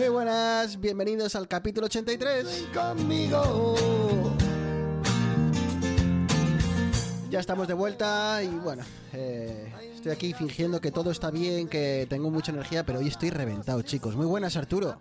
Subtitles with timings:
[0.00, 2.44] Muy buenas, bienvenidos al capítulo 83.
[2.46, 3.74] ven conmigo.
[7.28, 8.82] Ya estamos de vuelta y bueno,
[9.12, 13.28] eh, estoy aquí fingiendo que todo está bien, que tengo mucha energía, pero hoy estoy
[13.28, 14.16] reventado, chicos.
[14.16, 14.96] Muy buenas, Arturo.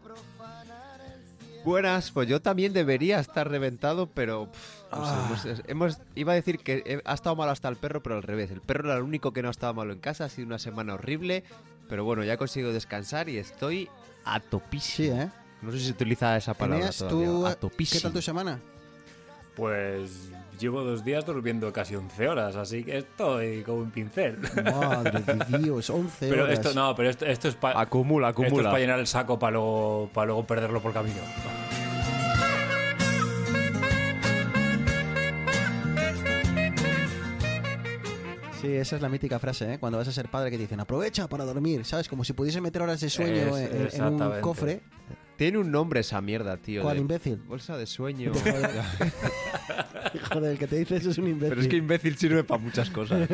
[1.64, 5.26] Buenas, pues yo también debería estar reventado, pero pff, no sé, Ah.
[5.30, 8.24] hemos, hemos- iba a decir que eh, ha estado malo hasta el perro, pero al
[8.24, 8.52] revés.
[8.52, 10.60] El perro era el único que no ha estado malo en casa, ha sido una
[10.60, 11.46] semana horrible,
[11.88, 13.90] pero bueno, ya he conseguido descansar y estoy
[14.26, 15.14] a topísimo.
[15.16, 15.30] Sí, ¿eh?
[15.62, 17.26] No sé si se utiliza esa palabra Eneas, todavía.
[17.28, 18.00] tú, a topísimo.
[18.00, 18.60] ¿qué tal tu semana?
[19.56, 24.38] Pues llevo dos días durmiendo casi 11 horas, así que estoy como un pincel.
[24.64, 26.54] Madre de Dios, 11 Pero horas.
[26.60, 28.70] esto no, pero esto, esto es para Acumula, esto es acumula.
[28.70, 31.18] para llenar el saco para luego, para luego perderlo por camino.
[38.62, 39.80] Sí, esa es la mítica frase, ¿eh?
[39.80, 42.10] Cuando vas a ser padre que te dicen, aprovecha para dormir, ¿sabes?
[42.10, 44.82] Como si pudiese meter horas de sueño Es- en- en, un cofre.
[45.38, 46.82] Tiene un nombre esa mierda, tío.
[46.82, 47.38] ¿Cuál de imbécil?
[47.48, 48.34] Bolsa de sueño.
[50.34, 51.50] Joder, el que te dice eso es un imbécil.
[51.50, 53.30] pero es que imbécil sirve para muchas cosas.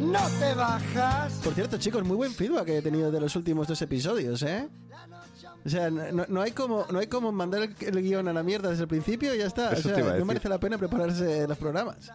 [0.00, 1.34] No te bajas.
[1.44, 4.68] Por cierto, chicos, muy buen feedback que he tenido de los últimos dos episodios, ¿eh?
[5.66, 8.42] O sea, no, no hay como no hay como mandar el, el guion a la
[8.42, 9.72] mierda desde el principio y ya está.
[9.72, 12.10] Eso o te sea, iba a no merece la pena prepararse los programas.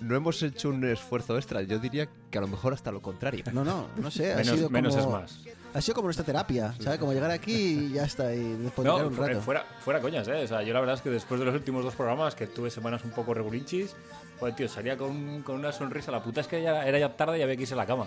[0.00, 1.60] no hemos hecho un esfuerzo extra.
[1.62, 3.44] Yo diría que a lo mejor hasta lo contrario.
[3.52, 4.32] No, no, no sé.
[4.32, 5.40] Ha Menos- sido menos como, es más.
[5.74, 6.98] Ha sido como nuestra terapia, ¿sabes?
[6.98, 9.40] Como llegar aquí y ya está, y después de No, un rato.
[9.40, 10.42] fuera, fuera coñas, ¿eh?
[10.44, 12.70] O sea, yo la verdad es que después de los últimos dos programas, que tuve
[12.70, 13.94] semanas un poco regulinchis,
[14.40, 16.10] joder, tío, salía con, con una sonrisa.
[16.10, 18.06] La puta es que ya, era ya tarde y había que irse a la cama.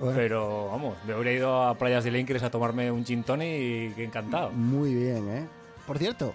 [0.00, 0.16] Bueno.
[0.16, 3.90] Pero, vamos, me habría ido a Playas de Lincres a tomarme un gin tonic y
[3.94, 4.50] que encantado.
[4.50, 5.46] Muy bien, ¿eh?
[5.86, 6.34] Por cierto,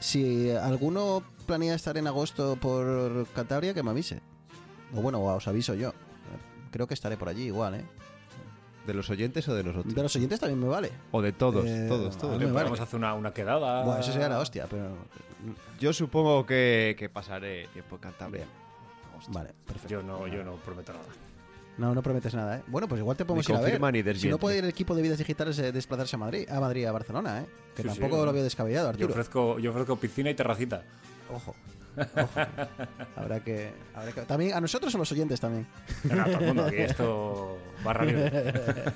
[0.00, 4.20] si alguno planea estar en agosto por Cantabria, que me avise.
[4.94, 5.92] O bueno, os aviso yo.
[6.70, 7.84] Creo que estaré por allí igual, ¿eh?
[8.86, 9.94] ¿De los oyentes o de nosotros?
[9.94, 10.90] De los oyentes también me vale.
[11.12, 12.38] O de todos, Eh, todos, todos.
[12.38, 12.48] vale.
[12.52, 13.84] Podemos hacer una, una quedada.
[13.84, 14.88] Bueno, eso sería la hostia, pero...
[15.78, 18.46] Yo supongo que, que pasaré tiempo en Cantabria.
[19.28, 19.88] Vale, perfecto.
[19.88, 21.04] Yo no, yo no prometo nada.
[21.78, 22.62] No, no prometes nada, ¿eh?
[22.66, 23.60] Bueno, pues igual te podemos Ni ir a
[24.02, 24.18] ver.
[24.18, 26.84] si no puede ir el equipo de vidas digitales eh, desplazarse a Madrid, a Madrid,
[26.86, 27.46] a Barcelona, ¿eh?
[27.76, 28.26] Que Sí, tampoco sí.
[28.26, 29.10] lo veo descabellado, Yo Arturo.
[29.10, 30.82] ofrezco, yo ofrezco piscina y terracita.
[31.32, 31.54] Ojo.
[32.16, 32.40] Ojo.
[33.16, 34.22] habrá, que, habrá que...
[34.22, 35.66] También a nosotros o los oyentes también.
[36.04, 38.52] Venga, todo el mundo aquí, esto barra libre.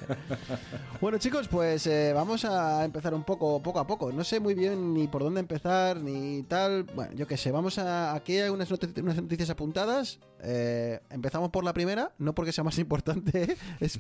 [1.01, 4.13] Bueno chicos, pues eh, vamos a empezar un poco, poco a poco.
[4.13, 6.85] No sé muy bien ni por dónde empezar ni tal.
[6.85, 8.15] Bueno, yo qué sé, vamos a...
[8.15, 10.21] Aquí hay unas, noti- unas noticias apuntadas.
[10.41, 13.99] Eh, empezamos por la primera, no porque sea más importante, es-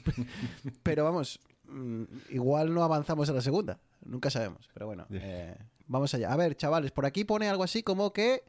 [0.84, 3.78] pero vamos, mm, igual no avanzamos a la segunda.
[4.04, 5.56] Nunca sabemos, pero bueno, eh,
[5.88, 6.32] vamos allá.
[6.32, 8.44] A ver, chavales, por aquí pone algo así como que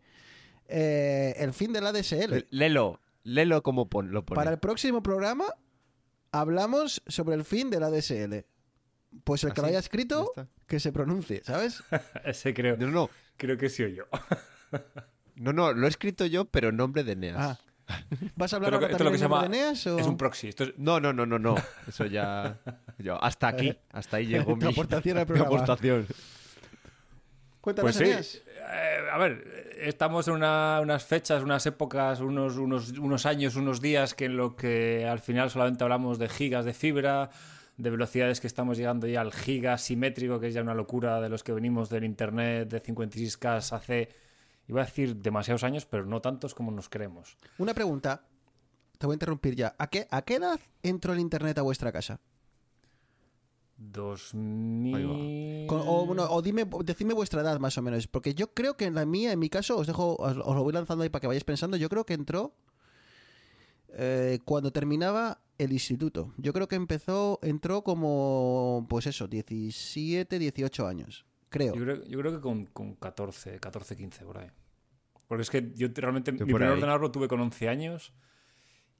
[0.67, 2.45] eh, el fin de la DSL.
[2.49, 4.35] Lelo, lelo como pon- lo pone.
[4.35, 5.45] Para el próximo programa
[6.31, 8.45] hablamos sobre el fin de la DSL.
[9.23, 10.33] Pues el ¿Ah, que lo haya escrito,
[10.67, 11.83] que se pronuncie, ¿sabes?
[12.25, 14.05] Ese creo, No, no, creo que sí o yo.
[15.35, 17.37] no, no, lo he escrito yo, pero en nombre de Neas.
[17.39, 17.59] Ah.
[18.35, 20.07] ¿Vas a hablar ahora también lo que en se nombre llama de Eneas, o- es
[20.07, 20.47] un proxy.
[20.47, 21.55] Esto es- No, no, no, no, no.
[21.87, 22.57] Eso ya.
[22.97, 25.47] Yo, hasta aquí, hasta ahí llegó mi, aportación al mi programa.
[25.55, 26.07] aportación.
[27.63, 28.39] Cuéntanos, Pues sí.
[28.45, 33.79] Eh, a ver, estamos en una- unas fechas, unas épocas, unos, unos, unos años, unos
[33.79, 37.29] días que en lo que al final solamente hablamos de gigas de fibra,
[37.77, 41.29] de velocidades que estamos llegando ya al giga simétrico, que es ya una locura de
[41.29, 44.09] los que venimos del internet de 56K hace,
[44.67, 47.37] iba a decir demasiados años, pero no tantos como nos creemos.
[47.59, 48.23] Una pregunta.
[48.97, 49.73] Te voy a interrumpir ya.
[49.79, 52.19] ¿A qué, ¿A qué edad entró el internet a vuestra casa?
[53.91, 55.67] 2000...
[55.67, 58.07] Con- o, bueno, o dime, decidme vuestra edad más o menos.
[58.07, 60.63] Porque yo creo que en la mía, en mi caso, os dejo, os, os lo
[60.63, 61.77] voy lanzando ahí para que vayáis pensando.
[61.77, 62.53] Yo creo que entró
[63.89, 66.33] eh, cuando terminaba el instituto.
[66.37, 71.25] Yo creo que empezó, entró como, pues eso, 17, 18 años.
[71.49, 71.75] Creo.
[71.75, 74.47] Yo creo, yo creo que con, con 14, 14, 15 por ahí.
[75.27, 76.73] Porque es que yo realmente Yo mi primer ahí.
[76.73, 78.13] ordenador lo tuve con 11 años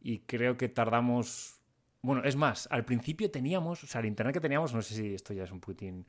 [0.02, 1.60] y creo que tardamos...
[2.04, 5.14] Bueno, es más, al principio teníamos, o sea, el internet que teníamos, no sé si
[5.16, 6.06] esto ya es un putín,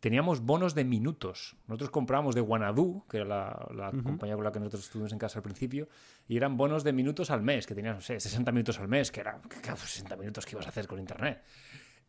[0.00, 1.56] teníamos bonos de minutos.
[1.68, 5.18] Nosotros comprábamos de Wanadu, que era la, la compañía con la que nosotros estuvimos en
[5.20, 5.88] casa al principio,
[6.26, 9.12] y eran bonos de minutos al mes, que tenías, no sé, 60 minutos al mes,
[9.12, 11.40] que era, que, claro, 60 minutos que ibas a hacer con internet.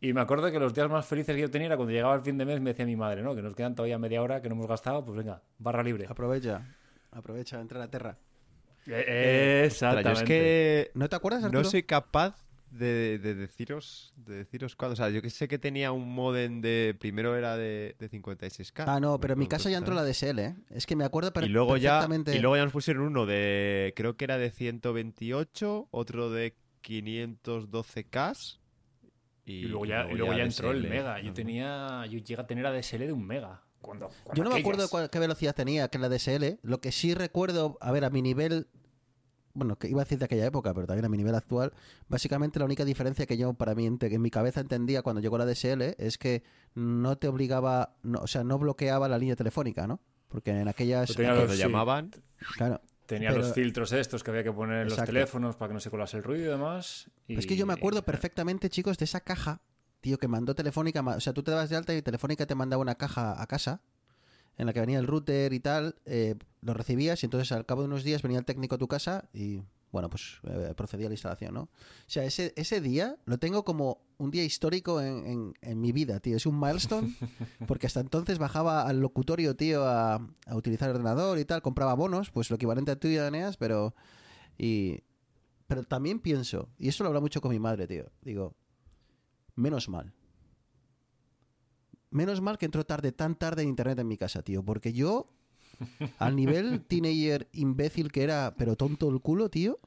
[0.00, 2.20] Y me acuerdo que los días más felices que yo tenía era cuando llegaba el
[2.22, 3.32] fin de mes me decía mi madre, ¿no?
[3.36, 6.06] Que nos quedan todavía media hora que no hemos gastado, pues venga, barra libre.
[6.08, 6.66] Aprovecha.
[7.12, 8.18] Aprovecha, entra a la tierra.
[8.86, 10.08] Eh, Ostras, Exactamente.
[10.10, 11.62] yo es que ¿No te acuerdas, Arturo?
[11.62, 12.43] no soy capaz
[12.74, 14.92] de, de deciros de deciros cuándo.
[14.92, 16.96] O sea, yo que sé que tenía un modem de...
[16.98, 18.84] Primero era de, de 56K.
[18.86, 20.54] Ah, no, pero en mi casa ya entró la DSL, ¿eh?
[20.70, 22.36] Es que me acuerdo per- y luego ya perfectamente.
[22.36, 28.58] y luego ya nos pusieron uno de creo que era de 128 otro de 512k
[29.46, 30.88] y, Y luego ya, y luego ya entró el DSL.
[30.90, 31.20] mega.
[31.20, 32.06] Yo tenía.
[32.06, 33.62] Yo llegué a tener ADSL de un mega.
[33.80, 36.58] Cuando, cuando Yo no me acuerdo cuál- qué velocidad tenía que la DSL.
[36.62, 38.68] Lo que sí recuerdo, a ver, a mi nivel.
[39.54, 41.72] Bueno, que iba a decir de aquella época, pero también a mi nivel actual.
[42.08, 45.46] Básicamente la única diferencia que yo, para mí, en mi cabeza entendía cuando llegó la
[45.46, 46.42] DSL es que
[46.74, 50.00] no te obligaba, no, o sea, no bloqueaba la línea telefónica, ¿no?
[50.28, 51.14] Porque en aquellas.
[51.14, 51.58] Tenía los- sí.
[51.58, 52.10] llamaban
[52.56, 52.80] Claro.
[53.06, 55.80] Tenía Pero- los filtros estos que había que poner en los teléfonos para que no
[55.80, 57.08] se colase el ruido y demás.
[57.28, 59.60] y- Es que yo me acuerdo perfectamente, chicos, de esa caja,
[60.00, 61.00] tío, que mandó Telefónica.
[61.02, 63.82] O sea, tú te dabas de alta y Telefónica te mandaba una caja a casa
[64.58, 65.96] en la que venía el router y tal.
[66.06, 68.88] eh, lo recibías y entonces al cabo de unos días venía el técnico a tu
[68.88, 69.60] casa y,
[69.92, 71.62] bueno, pues eh, procedía a la instalación, ¿no?
[71.62, 71.68] O
[72.06, 76.20] sea, ese, ese día lo tengo como un día histórico en, en- en mi vida,
[76.20, 76.36] tío.
[76.36, 77.14] Es un milestone
[77.66, 81.60] porque hasta entonces bajaba al locutorio, tío, a, a utilizar el ordenador y tal.
[81.60, 83.94] Compraba bonos, pues lo equivalente a tú y a Eneas, pero...
[84.56, 85.00] Y,
[85.66, 88.06] pero también pienso, y esto lo hablo mucho con mi madre, tío.
[88.22, 88.54] Digo,
[89.54, 90.12] menos mal.
[92.14, 94.64] Menos mal que entró tarde, tan tarde en internet en mi casa, tío.
[94.64, 95.28] Porque yo,
[96.18, 99.80] al nivel teenager imbécil que era, pero tonto el culo, tío.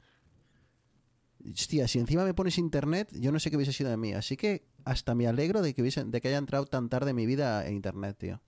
[1.54, 4.14] Hostia, si encima me pones internet, yo no sé qué hubiese sido de mí.
[4.14, 7.16] Así que hasta me alegro de que, hubiese, de que haya entrado tan tarde en
[7.16, 8.42] mi vida en internet, tío.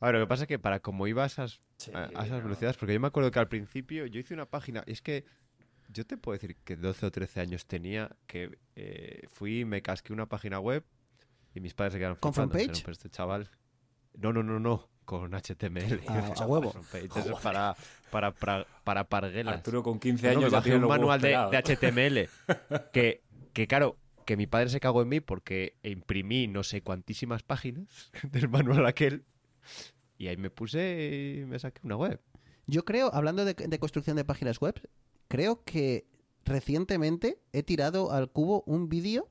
[0.00, 2.24] a ver lo que pasa es que para como iba a esas Sí, a, a
[2.26, 2.44] esas no.
[2.44, 5.24] velocidades porque yo me acuerdo que al principio yo hice una página y es que
[5.88, 9.82] yo te puedo decir que 12 o 13 años tenía que eh, fui y me
[9.82, 10.84] casqué una página web
[11.54, 12.80] y mis padres se quedaron ¿Con Frontpage?
[12.82, 13.50] "Pero este chaval
[14.14, 16.72] no no no no con HTML A- a huevo.
[16.92, 17.74] Eso es para
[18.10, 21.28] para para, para parguelas Arturo con 15 No, no, años ya tiene un manual de,
[21.30, 22.28] de HTML
[22.92, 23.22] que,
[23.52, 28.10] que claro, que mi padre se cagó en mí porque imprimí no sé cuantísimas páginas
[28.30, 29.24] del manual aquel
[30.18, 32.20] y ahí me puse y me saqué una web.
[32.68, 34.80] Yo creo, hablando de, de construcción de páginas web,
[35.26, 36.06] creo que
[36.44, 39.28] recientemente he tirado al cubo un vídeo,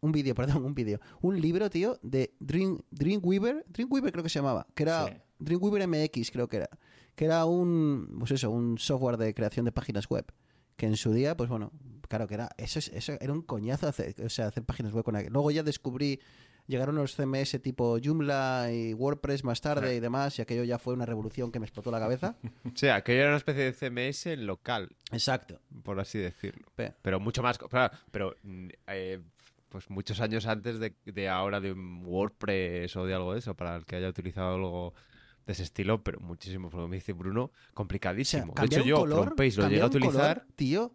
[0.00, 4.38] un vídeo, perdón, un vídeo, un libro, tío, de Dream, Dreamweaver, Dreamweaver creo que se
[4.38, 5.12] llamaba, que era Sí.
[5.38, 6.70] Dreamweaver MX, creo que era,
[7.14, 10.24] que era un, pues eso, un software de creación de páginas web,
[10.76, 11.72] que en su día, pues bueno,
[12.08, 15.04] claro que era, eso, es- eso era un coñazo hacer, o sea, hacer páginas web
[15.04, 15.30] con aquello.
[15.32, 16.20] Luego ya descubrí
[16.66, 20.94] Llegaron los CMS tipo Joomla y WordPress más tarde y demás, y aquello ya fue
[20.94, 22.36] una revolución que me explotó la cabeza.
[22.64, 25.58] O sea, aquello era una especie de CMS local, Exacto.
[25.82, 26.68] por así decirlo.
[26.76, 27.58] Pe- Pero mucho más.
[27.58, 29.20] Claro, pero mm, eh,
[29.70, 33.54] pues muchos años antes de, de ahora de un WordPress o de algo de eso,
[33.54, 34.94] para el que haya utilizado algo
[35.46, 38.46] de ese estilo, pero muchísimo, como me dice Bruno, O sea, complicadísimo.
[38.48, 40.46] de cambiar hecho, yo color, lo llegué a color, utilizar.
[40.56, 40.94] tío.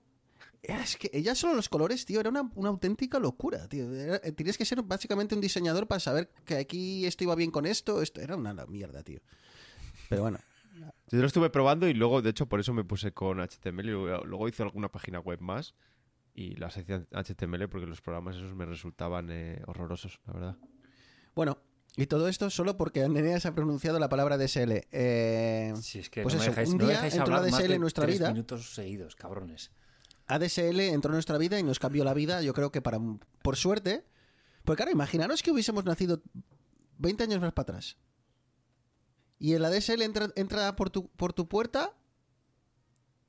[0.62, 3.92] Es que ya solo los colores, tío, era una, una auténtica locura, tío.
[3.94, 7.52] Era- eh, tenías que ser básicamente un diseñador para saber que aquí esto iba bien
[7.52, 8.02] con esto.
[8.02, 9.20] Esto era una mierda, tío.
[10.10, 10.40] Pero bueno,
[11.12, 13.92] Yo lo estuve probando y luego, de hecho, por eso me puse con HTML y
[13.92, 15.76] luego, luego hice alguna página web más
[16.36, 20.58] y las en HTML porque los programas esos me resultaban eh, horrorosos, la verdad.
[21.34, 21.58] bueno.
[21.98, 24.86] Y todo esto solo porque Eneas ha pronunciado la palabra DSL.
[24.92, 27.72] Eh, Si es que Pues no eso, dejáis, un no día dejáis entró la DSL
[27.76, 28.32] en nuestra tres vida.
[28.34, 29.72] minutos seguidos, cabrones.
[30.28, 33.00] ADSL entró en nuestra vida y nos cambió la vida, yo creo que para
[33.42, 34.04] por suerte.
[34.66, 36.22] Porque claro, imaginaros que hubiésemos nacido
[36.98, 37.96] 20 años más para atrás.
[39.40, 41.94] Y el ADSL entra, entra por, tu, por tu puerta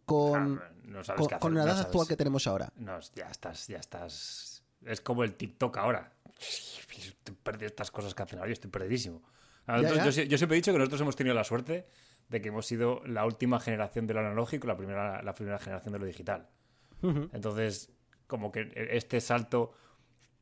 [0.07, 0.61] con,
[0.97, 1.87] no sabes con, qué hacer, con la no edad sabes.
[1.87, 2.73] actual que tenemos ahora.
[2.77, 4.63] No, ya estás, ya estás.
[4.85, 6.13] Es como el TikTok ahora.
[6.39, 9.23] Estoy perdido estas cosas que hacen ahora, yo estoy perdidísimo.
[9.67, 10.05] Ya, ya.
[10.05, 11.87] Yo, sie- yo siempre he dicho que nosotros hemos tenido la suerte
[12.29, 15.93] de que hemos sido la última generación de lo analógico, la primera, la primera generación
[15.93, 16.49] de lo digital.
[17.03, 17.91] Entonces,
[18.27, 19.73] como que este salto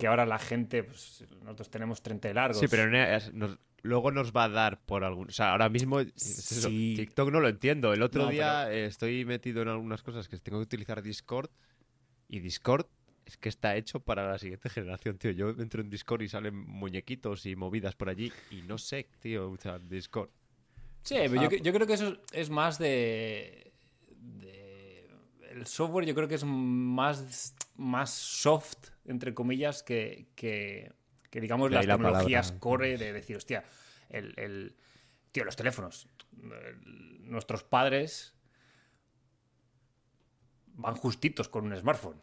[0.04, 2.58] que ahora la gente, pues, nosotros tenemos 30 de largos.
[2.61, 2.90] Sí, pero
[3.32, 5.28] nos- luego nos va a dar por algún...
[5.28, 6.92] O sea, ahora mismo es eso, Sí.
[6.94, 7.90] TikTok no lo entiendo.
[7.94, 11.49] El otro No, día eh, estoy metido en algunas cosas que tengo que utilizar Discord
[12.28, 12.84] y Discord
[13.25, 15.30] es que está hecho para la siguiente generación, tío.
[15.30, 19.50] Yo entro en Discord y salen muñequitos y movidas por allí y no sé, tío,
[19.52, 20.28] o sea, Discord.
[21.02, 23.73] Sí, pero yo, yo creo que eso es más de,
[24.18, 25.08] de-
[25.50, 30.93] El software yo creo que es más, más soft, entre comillas, que, que,
[31.31, 32.61] que, digamos las la tecnologías palabra.
[32.61, 33.64] core de decir, hostia,
[34.09, 34.76] el, el-
[35.33, 36.09] tío, los teléfonos.
[36.43, 38.35] El- nuestros padres
[40.76, 42.21] van justitos con un smartphone.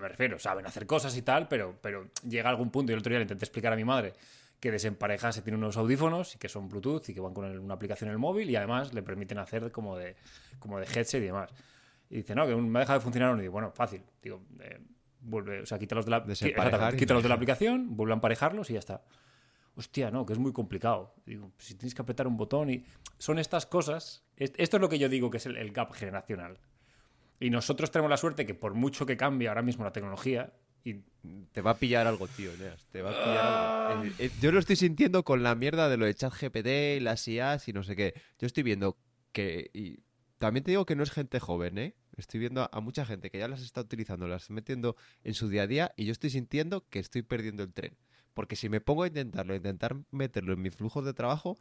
[0.00, 3.10] me refiero, saben hacer cosas y tal, pero, pero llega algún punto, y el otro
[3.10, 4.14] día le intenté explicar a mi madre
[4.58, 8.08] que desemparejase, tiene unos audífonos y que son Bluetooth y que van con una aplicación
[8.08, 10.14] en el móvil y además le permiten hacer como de,
[10.60, 11.50] como de headset y demás.
[12.12, 13.38] Y dice, no, que me ha dejado de funcionar uno.
[13.40, 14.02] Y digo, bueno, fácil.
[14.22, 14.78] Digo, eh,
[15.22, 16.50] vuelve, o sea, quítalos de la, y-
[16.98, 19.02] quítalos de la aplicación, vuelve a emparejarlos y ya está.
[19.74, 21.14] Hostia, no, que es muy complicado.
[21.24, 22.84] Digo, pues si tienes que apretar un botón y.
[23.18, 24.22] Son estas cosas.
[24.36, 26.58] es- Esto es lo que yo digo que es el, el gap generacional.
[27.40, 30.52] Y nosotros tenemos la suerte que, por mucho que cambie ahora mismo la tecnología,
[30.84, 30.96] y
[31.52, 32.84] Te va a pillar algo, tío, Neas.
[32.90, 34.04] Te va a pillar algo.
[34.04, 37.68] Eh, eh, yo lo estoy sintiendo con la mierda de lo de ChatGPT, las IAs
[37.68, 38.14] y no sé qué.
[38.38, 38.98] Yo estoy viendo
[39.30, 39.70] que.
[39.72, 40.00] Y
[40.38, 41.94] también te digo que no es gente joven, ¿eh?
[42.22, 45.48] Estoy viendo a, mucha gente que ya las está utilizando, las está metiendo en su
[45.48, 47.96] día a día y yo estoy sintiendo que estoy perdiendo el tren.
[48.32, 51.58] Porque si me pongo a intentarlo, a intentar meterlo en mi flujo de trabajo,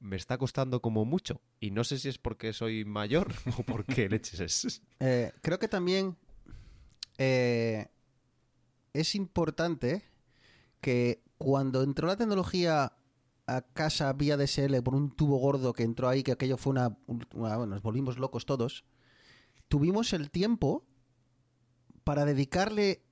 [0.00, 1.40] me está costando como mucho.
[1.58, 4.82] Y no sé si es porque soy mayor o porque leches es.
[5.00, 6.16] Eh, creo que también
[7.18, 7.88] eh,
[8.92, 10.02] es importante
[10.80, 12.92] que cuando entró la tecnología
[13.46, 16.96] a casa vía DSL por un tubo gordo que entró ahí, que aquello fue una-
[17.34, 18.84] bueno, nos volvimos locos todos,
[19.68, 20.84] tuvimos el tiempo
[22.04, 23.04] para dedicarle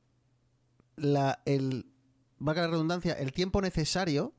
[0.97, 1.87] la, el,
[2.39, 4.35] valga la redundancia, el tiempo necesario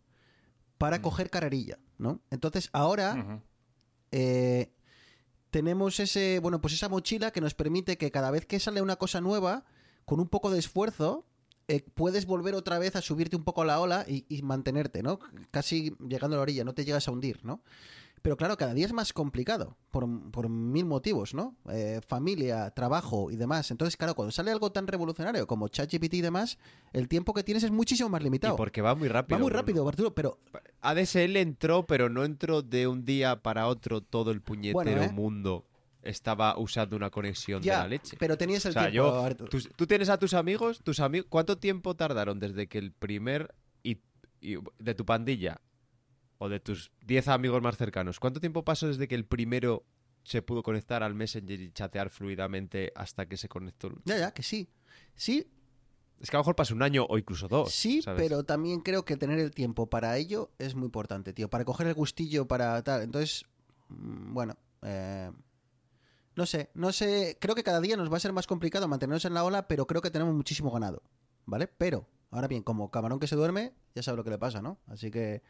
[0.78, 2.22] para coger carrerilla, ¿no?
[2.30, 3.42] Entonces ahora
[4.12, 4.74] eh,
[5.52, 8.96] tenemos ese, bueno, pues esa mochila que nos permite que cada vez que sale una
[8.96, 9.66] cosa nueva,
[10.06, 11.26] con un poco de esfuerzo,
[11.68, 15.04] eh, puedes volver otra vez a subirte un poco a la ola y, y mantenerte,
[15.04, 15.20] ¿no?
[15.52, 17.62] Casi llegando a la orilla, no te llegas a hundir, ¿no?
[18.28, 21.56] Pero claro, cada día es más complicado, por, por mil motivos, ¿no?
[21.72, 23.72] Eh, familia, trabajo y demás.
[23.72, 26.58] Entonces, claro, cuando sale algo tan revolucionario como ChatGPT y demás,
[26.92, 28.58] el tiempo que tienes es muchísimo más Y limitado.
[28.58, 29.38] porque va muy rápido.
[29.40, 30.40] Va muy rápido, Arturo, pero
[30.82, 35.10] ADSL entró, pero no entró de un día para otro todo el puñetero Bueno, ¿eh?
[35.14, 35.64] mundo.
[36.02, 38.18] Estaba usando una conexión de la leche.
[38.20, 39.50] pero tenías el o sea, tiempo, yo, Arturo.
[39.78, 44.00] tú tienes a tus amigos, tus amigos, ¿cuánto tiempo tardaron desde que el primer y,
[44.42, 45.62] y- de tu pandilla
[46.40, 49.84] o de tus 10 amigos más cercanos, cuánto tiempo pasó desde que el primero
[50.24, 53.88] se pudo conectar al Messenger y chatear fluidamente hasta que se conectó?
[53.88, 54.70] el- Ya, ya, que sí.
[55.16, 55.50] Sí,
[56.20, 57.72] Es que a lo mejor pasa un año o incluso dos.
[57.72, 58.24] Sí, ¿sabes?
[58.24, 61.48] pero también creo que tener el tiempo para ello es muy importante, tío.
[61.48, 63.04] Para coger el gustillo, para tal.
[63.04, 63.46] Entonces,
[63.90, 65.32] mm, bueno, eh,
[66.36, 67.38] no sé, no sé.
[67.40, 69.86] Creo que cada día nos va a ser más complicado mantenernos en la ola, pero
[69.88, 71.02] creo que tenemos muchísimo ganado,
[71.46, 71.68] ¿vale?
[71.68, 74.80] Pero, ahora bien, como camarón que se duerme, ya sabe lo que le pasa, ¿no?
[74.88, 75.42] Así que,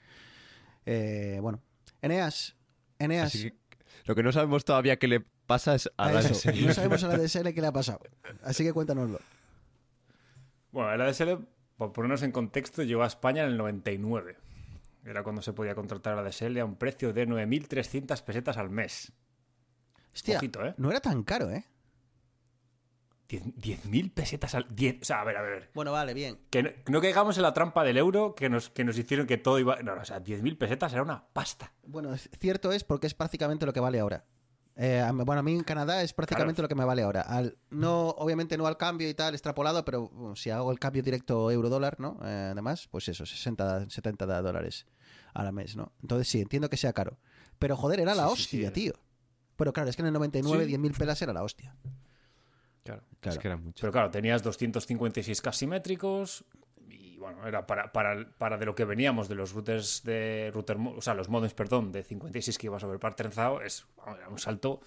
[0.88, 1.62] eh, bueno.
[2.02, 2.56] Eneas,
[3.00, 3.28] Eneas.
[3.28, 3.58] Así que
[4.06, 6.66] lo que no sabemos todavía qué le pasa es a, a la eso, ADSL.
[6.66, 8.00] no sabemos a la DSL qué le ha pasado.
[8.44, 9.20] Así que cuéntanoslo.
[10.72, 11.46] Bueno, el ADSL,
[11.78, 14.38] por ponernos en contexto, llegó a España en el 99.
[15.06, 19.12] Era cuando se podía contratar el ADSL a un precio de 9.300 pesetas al mes.
[20.14, 20.74] Hostia, Ojito, ¿eh?
[20.78, 21.66] no era tan caro, ¿eh?
[23.30, 24.68] 10 10.000 pesetas al...
[24.70, 25.70] 10, o sea, a ver, a ver.
[25.74, 26.40] Bueno, vale, bien.
[26.50, 29.60] Que no, caigamos en la trampa del euro que nos, que nos hicieron que todo
[29.60, 29.82] iba...
[29.84, 31.74] No, no, o sea, 10.000 pesetas era una pasta.
[31.84, 34.24] Bueno, cierto es porque es prácticamente lo que vale ahora.
[34.80, 36.66] Eh, a bueno, a mí en Canadá es prácticamente Claro.
[36.66, 37.22] lo que me vale ahora.
[37.22, 41.02] Al, no, obviamente no al cambio y tal, extrapolado, pero bueno, si hago el cambio
[41.02, 42.20] directo euro-dólar, ¿no?
[42.24, 44.86] Eh, además, pues eso, 60, 70 dólares
[45.34, 45.94] al mes, ¿no?
[46.04, 47.18] Entonces sí, entiendo que sea caro.
[47.58, 48.94] Pero joder, era la Sí, sí, sí, hostia, tío.
[49.56, 50.72] Pero claro, es que en el 99, Sí.
[50.78, 51.76] 10.000 pelas era la hostia.
[52.88, 53.04] Claro.
[53.20, 53.36] Claro.
[53.36, 53.82] Es que era mucho.
[53.82, 56.46] Pero claro, tenías 256K simétricos
[56.90, 60.78] y bueno, era para, para, para de lo que veníamos de los routers de router,
[60.78, 63.86] o sea, los modems, perdón, de 56 que ibas a ver par trenzado, es
[64.18, 64.82] era un salto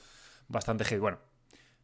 [0.48, 1.00] bastante heavy.
[1.00, 1.18] Bueno,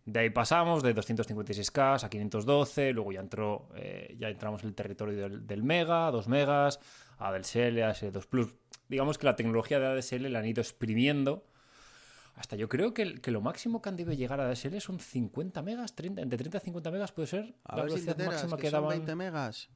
[0.06, 4.74] de ahí pasamos de 256K a 512, luego ya entró, eh, ya entramos en el
[4.74, 6.80] territorio del, del mega, 2 megas,
[7.18, 8.54] ADSL, ADSL2 Plus.
[8.88, 11.44] Digamos que la tecnología de ADSL la han ido exprimiendo
[12.36, 15.00] hasta yo creo que, el- que lo máximo que han debido llegar a ADSL son
[15.00, 18.04] 50 megas, 30, entre 30 y 50 megas puede ser A la ver si te
[18.06, 18.98] velocidad enteras, máxima que que son daban.
[18.98, 19.68] 20 megas.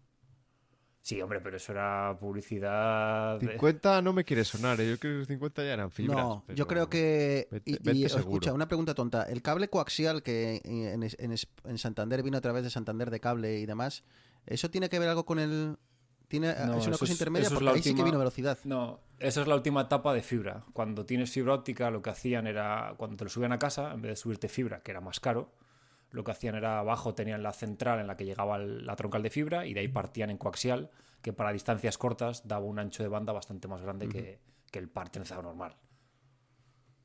[1.02, 3.40] Sí, hombre, pero eso era publicidad.
[3.40, 4.90] de- 50 no me quiere sonar, ¿eh?
[4.90, 6.18] yo creo que 50 ya eran fibras.
[6.18, 7.48] No, yo creo que.
[7.50, 7.62] Vete-
[7.94, 9.22] y- y, escucha, una pregunta tonta.
[9.22, 13.58] El cable coaxial que en, en- en Santander vino a través de Santander de cable
[13.60, 14.04] y demás,
[14.44, 15.78] ¿eso tiene que ver algo con el.
[16.30, 18.56] Tiene, No, es una eso cosa es- intermedia es porque sí que última- vino velocidad.
[18.62, 20.64] No, esa es la última etapa de fibra.
[20.72, 24.00] Cuando tienes fibra óptica, lo que hacían era, cuando te lo subían a casa, en
[24.00, 25.52] vez de subirte fibra, que era más caro,
[26.12, 29.22] lo que hacían era abajo tenían la central en la que llegaba el- la troncal
[29.24, 33.02] de fibra y de ahí partían en coaxial, que para distancias cortas daba un ancho
[33.02, 34.38] de banda bastante más grande que,
[34.70, 35.76] que el par trenzado normal.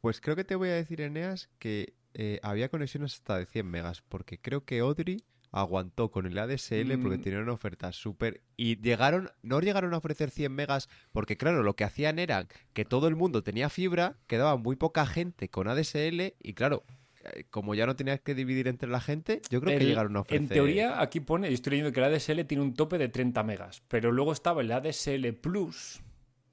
[0.02, 3.66] Pues creo que te voy a decir, Eneas, que eh, había conexiones hasta de 100
[3.70, 5.18] megas, porque creo que Audrey
[5.56, 7.22] aguantó con el ADSL porque Mm.
[7.22, 8.42] tenían ofertas súper...
[8.58, 12.84] Y llegaron, no llegaron a ofrecer 100 megas, porque claro, lo que hacían era que
[12.84, 16.84] todo el mundo tenía fibra, quedaba muy poca gente con ADSL, y claro,
[17.24, 20.22] eh, como ya no tenías que dividir entre la gente, yo creo que llegaron a
[20.22, 20.42] ofrecer.
[20.42, 23.42] En teoría, aquí pone, y estoy leyendo que el ADSL tiene un tope de 30
[23.44, 26.02] megas, pero luego estaba el ADSL Plus,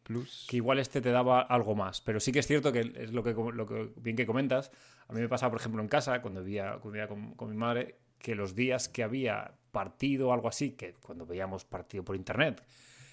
[0.04, 0.46] Plus.
[0.48, 2.00] que igual este te daba algo más.
[2.00, 4.70] Pero sí que es cierto que es lo que, lo que bien que comentas.
[5.08, 7.56] A mí me pasaba, por ejemplo, en casa, cuando vivía, cuando vivía con, con mi
[7.56, 12.16] madre, que los días que había partido o algo así, que cuando veíamos partido por
[12.16, 12.62] internet,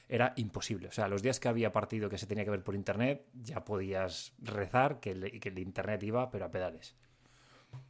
[0.07, 0.87] era imposible.
[0.87, 3.63] O sea, los días que había partido que se tenía que ver por internet, ya
[3.63, 6.95] podías rezar que el, que el internet iba, pero a pedales.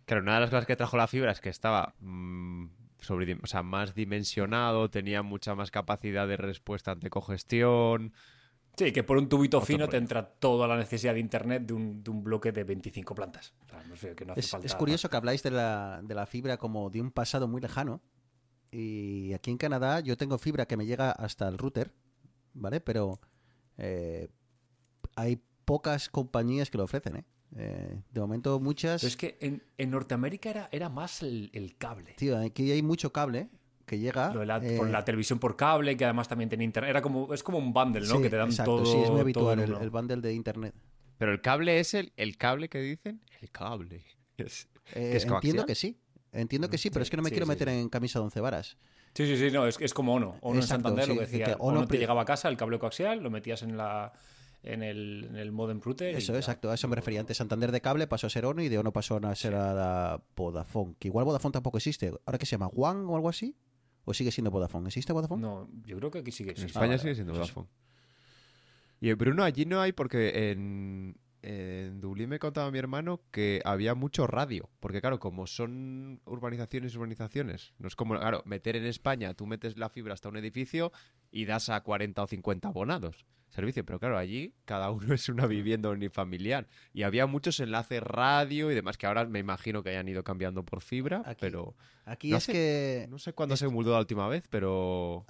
[0.05, 2.65] Claro, una de las cosas que trajo la fibra es que estaba mm,
[3.63, 8.13] más dimensionado, tenía mucha más capacidad de respuesta ante congestión.
[8.79, 12.01] Sí, que por un tubito fino te entra toda la necesidad de internet de un,
[12.01, 13.53] de un bloque de 25 plantas.
[13.65, 16.00] O sea, no sé, que no hace Es, falta es curioso que habláis de la,
[16.01, 18.01] de la fibra como de un pasado muy lejano.
[18.71, 21.93] Y aquí en Canadá yo tengo fibra que me llega hasta el router,
[22.53, 22.79] ¿vale?
[22.79, 23.19] Pero
[23.77, 24.29] eh,
[25.15, 27.25] hay pocas compañías que lo ofrecen, ¿eh?
[27.57, 29.01] Eh, de momento muchas...
[29.01, 32.13] Pero es que en, en Norteamérica era, era más el, el cable.
[32.13, 33.50] Tío, aquí hay mucho cable
[33.89, 34.34] que llega...
[34.34, 36.89] Lo de la, eh, por la televisión por cable, que además también tenía internet.
[36.91, 38.15] Era como, es como un bundle, ¿no?
[38.17, 38.86] sí, que te dan exacto, todo.
[38.86, 40.74] Sí, es muy habitual el, bundle de internet.
[41.17, 43.22] Pero el cable es el, el cable que dicen.
[43.41, 44.03] El cable.
[44.38, 45.98] Es- Eh, ¿Que es entiendo que sí.
[46.31, 47.75] Entiendo que sí, pero Sí, es que no me sí, quiero sí, meter sí.
[47.75, 48.77] en camisa de once varas.
[49.13, 50.38] Sí, sí, sí, no, es, es como Ono.
[50.41, 51.46] Ono Exacto, en Santander sí, lo que que- decía.
[51.48, 54.13] que Ono, Ono te llegaba a casa, el cable coaxial, lo metías en la
[54.63, 56.15] en el, en el modem router.
[56.15, 57.38] Eso, exacto, a eso me refería antes.
[57.38, 60.22] Santander de cable pasó a ser ONO y de ONO pasó a ser a la
[60.36, 60.96] Vodafone.
[61.00, 62.12] Que igual Vodafone tampoco existe.
[62.25, 62.67] ¿Ahora qué se llama?
[62.75, 63.55] ¿One o algo así?
[64.10, 64.88] ¿O sigue siendo Vodafone?
[64.88, 65.39] ¿Existe Vodafone?
[65.39, 66.56] No, yo creo que aquí sigue.
[66.58, 66.66] En.
[66.66, 67.42] España Ah, sigue siendo pues.
[67.42, 67.68] Vodafone.
[69.00, 73.62] Y en Bruno, allí no hay porque en, en Dublín me contaba mi hermano que
[73.66, 74.68] había mucho radio.
[74.80, 79.46] Porque claro, como son urbanizaciones y urbanizaciones, no es como, claro, meter en España, tú
[79.46, 80.92] metes la fibra hasta un edificio
[81.30, 83.86] y das a 40 o 50 abonados servicio.
[83.86, 86.68] Pero claro, allí cada uno es una vivienda unifamiliar.
[86.94, 90.63] Y había muchos enlaces radio y demás que ahora me imagino que hayan ido cambiando
[90.63, 91.75] por fibra, Aquí- pero
[92.06, 93.08] Aquí No es sé, que...
[93.10, 95.26] no sé cuándo se mudó la última vez, pero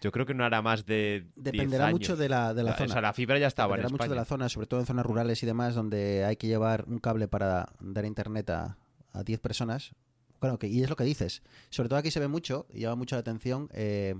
[0.00, 2.00] yo creo que no hará más de 10 dependerá años.
[2.00, 2.92] mucho de la, de la O zona.
[2.92, 4.14] sea, la fibra ya estaba en Dependerá mucho España.
[4.14, 6.98] de la zona, sobre todo en zonas rurales y demás, donde hay que llevar un
[6.98, 8.76] cable para dar internet a,
[9.12, 9.92] a 10 personas.
[10.40, 11.42] Claro, que, y es lo que dices.
[11.70, 14.14] Sobre todo aquí se ve mucho, y llama mucho la atención, eh,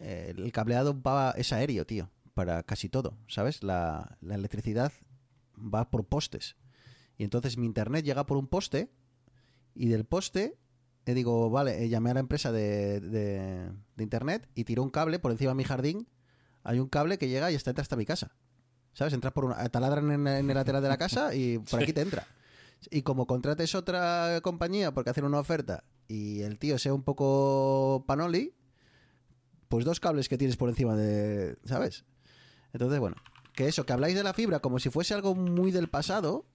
[0.00, 3.62] el cableado va, es aéreo, tío, para casi todo, ¿sabes?
[3.62, 4.92] La, la electricidad
[5.56, 6.56] va por postes.
[7.18, 8.90] Y entonces mi internet llega por un poste,
[9.74, 10.58] y del poste,
[11.06, 14.90] eh, digo, vale, eh, llamé a la empresa de, de- de internet y tiró un
[14.90, 16.08] cable por encima de mi jardín.
[16.62, 18.34] Hay un cable que llega y está entra hasta mi casa.
[18.92, 19.12] ¿Sabes?
[19.12, 19.68] Entras por una.
[19.68, 22.26] Taladran en, en el lateral de la casa y por aquí te entra.
[22.90, 28.04] Y como contrates otra compañía porque hacen una oferta y el tío sea un poco
[28.06, 28.54] panoli,
[29.68, 31.56] pues dos cables que tienes por encima de.
[31.64, 32.04] ¿Sabes?
[32.72, 33.16] Entonces, bueno,
[33.54, 36.46] que eso, que habláis de la fibra como si fuese algo muy del pasado,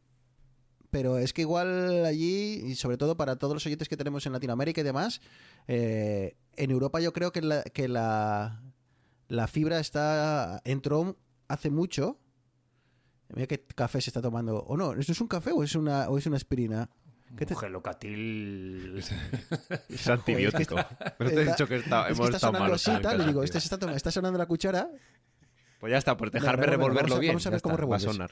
[0.92, 4.34] pero es que igual allí, y sobre todo para todos los oyentes que tenemos en
[4.34, 5.22] Latinoamérica y demás,
[5.68, 8.62] eh, en Europa yo creo que la, que la,
[9.28, 12.20] la fibra está entró hace mucho.
[13.34, 14.58] Mira qué café se está tomando.
[14.64, 16.90] O no, ¿esto es un café o es una, o es una aspirina?
[17.38, 19.04] ¿Qué te- Un gelocatil.
[19.90, 20.76] Es antibiótico.
[21.18, 22.74] Pero te he dicho que está, es que hemos está estado mal.
[22.74, 24.90] así y tal, y digo, este se está, toma- está sonando la cuchara.
[25.80, 27.32] Pues ya está, pues dejarme revuelve, revolverlo vamos a- bien.
[27.34, 28.32] vamos a ya ver cómo está, va a sonar.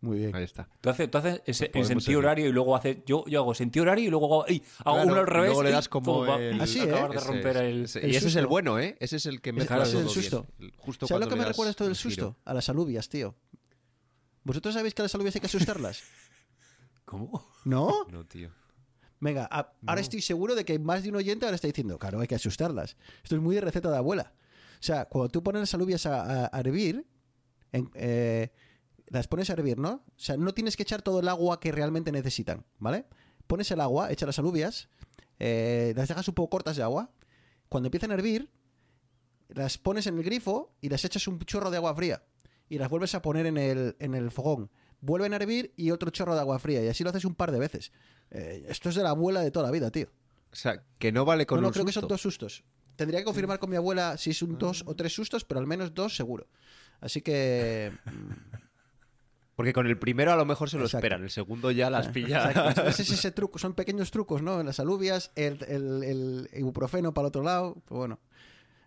[0.00, 0.34] Muy bien.
[0.36, 0.68] Ahí está.
[0.80, 2.16] Tú haces, tú haces ese- en Podemos sentido seguir.
[2.18, 2.98] horario y luego haces.
[3.04, 4.62] Yo, yo hago sentido horario y luego hago, ¡ay!
[4.84, 5.48] hago Claro, uno al revés.
[5.48, 6.82] luego le das como el- Así, ¿eh?
[6.84, 7.84] acabas de Ese romper es, el.
[7.84, 8.96] ese- el y ese es el bueno, ¿eh?
[9.00, 10.14] Ese es el que mezcla claro, ese es el bien.
[10.14, 10.46] susto.
[10.60, 12.36] El- Justo ¿Sabes lo que me recuerda esto del susto?
[12.44, 13.34] A las alubias, tío.
[14.44, 16.02] ¿Vosotros sabéis que a las alubias hay que asustarlas?
[17.04, 17.46] ¿Cómo?
[17.64, 18.04] ¿No?
[18.10, 18.50] No, tío.
[19.20, 22.20] Venga, a- ahora estoy seguro de que más de un oyente ahora está diciendo, claro,
[22.20, 22.96] hay que asustarlas.
[23.22, 24.32] Esto es muy de receta de abuela.
[24.74, 27.04] O sea, cuando tú pones las alubias a, a- a hervir,
[27.72, 28.52] en- eh,
[29.08, 29.90] las pones a hervir, ¿no?
[30.06, 33.06] O sea, no tienes que echar todo el agua que realmente necesitan, ¿vale?
[33.46, 34.88] Pones el agua, echas las alubias,
[35.38, 37.10] eh, las dejas un poco cortas de agua.
[37.68, 38.50] Cuando empiezan a hervir,
[39.48, 42.22] las pones en el grifo y las echas un chorro de agua fría.
[42.68, 44.70] Y las vuelves a poner en el, en el fogón.
[45.00, 46.82] Vuelven a hervir y otro chorro de agua fría.
[46.84, 47.92] Y así lo haces un par de veces.
[48.30, 50.08] Eh, esto es de la abuela de toda la vida, tío.
[50.52, 52.64] O sea, que no vale con no, no, un creo que son dos sustos.
[52.96, 55.94] Tendría que confirmar con mi abuela si son dos o tres sustos, pero al menos
[55.94, 56.48] dos seguro.
[57.00, 57.92] Así que...
[58.06, 58.56] mm,
[59.54, 61.06] Porque con el primero a lo mejor se lo Exacto.
[61.06, 62.50] esperan, el segundo ya las pilla.
[62.50, 62.82] Exacto.
[62.88, 64.58] Ese es ese truco, son pequeños trucos, ¿no?
[64.60, 68.18] En las alubias, el, el, el ibuprofeno para el otro lado, pues bueno,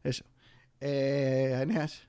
[0.04, 0.26] eso.
[0.82, 2.04] Eh, Eneas.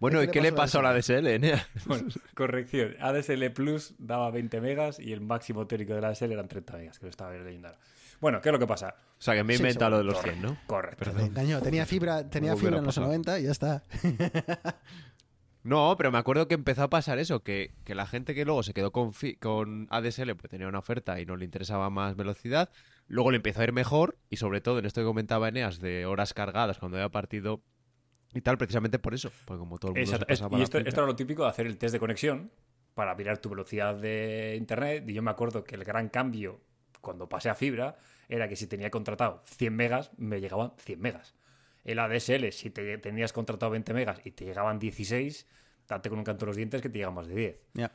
[0.00, 1.66] Bueno, ¿Qué ¿y le qué le pasó a la DSL, Enea?
[1.84, 2.96] Bueno, corrección.
[3.00, 6.98] ADSL Plus daba 20 megas y el máximo teórico de la ADSL eran 30 megas,
[6.98, 7.80] que lo estaba leyendo ahora.
[8.20, 8.96] Bueno, ¿qué es lo que pasa?
[9.18, 10.32] O sea, que me he Sí, inventado lo de los seguro.
[10.32, 10.56] 100, ¿no?
[10.66, 11.12] Correcto.
[11.12, 13.06] Te engañó, tenía fibra, tenía ¿Cómo hubiera fibra en los pasado?
[13.08, 13.84] 90 y ya está.
[15.62, 18.62] No, pero me acuerdo que empezó a pasar eso, que, que la gente que luego
[18.62, 22.16] se quedó con, fi- con ADSL pues tenía una oferta y no le interesaba más
[22.16, 22.70] velocidad,
[23.08, 26.06] luego le empezó a ir mejor y sobre todo en esto que comentaba Eneas de
[26.06, 27.62] horas cargadas cuando había partido
[28.34, 30.26] y tal, precisamente por eso, porque como todo el mundo Exacto.
[30.28, 32.50] se Es- pasaba y la esto, era lo típico de hacer el test de conexión
[32.94, 35.04] para mirar tu velocidad de internet.
[35.08, 36.60] Y yo me acuerdo que el gran cambio
[37.00, 37.96] cuando pasé a fibra
[38.28, 41.34] era que si tenía contratado 100 megas, me llegaban 100 megas.
[41.84, 45.46] El ADSL, si te, tenías contratado 20 megas y te llegaban 16,
[45.88, 47.56] date con un canto de los dientes que te llegan más de 10.
[47.74, 47.92] Ya.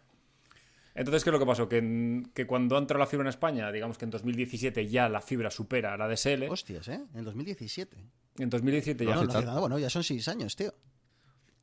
[0.96, 1.70] Entonces, ¿qué es lo que pasó?
[1.70, 5.22] Que, en- que cuando entró la fibra en España, digamos que en 2017 ya la
[5.22, 6.50] fibra supera a la ADSL.
[6.50, 7.02] Hostias, ¿eh?
[7.14, 7.98] En 2017.
[8.38, 10.74] En 2017 ya No, bueno, ya son seis años, tío.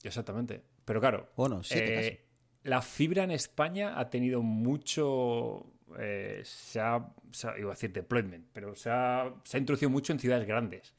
[0.03, 0.63] Exactamente.
[0.85, 2.25] Pero claro, Bueno, siete eh,
[2.65, 5.67] la fibra en España ha tenido mucho.
[5.99, 9.91] eh, se, ha, se ha- iba a decir deployment, pero se ha, se ha introducido
[9.91, 10.95] mucho en ciudades grandes.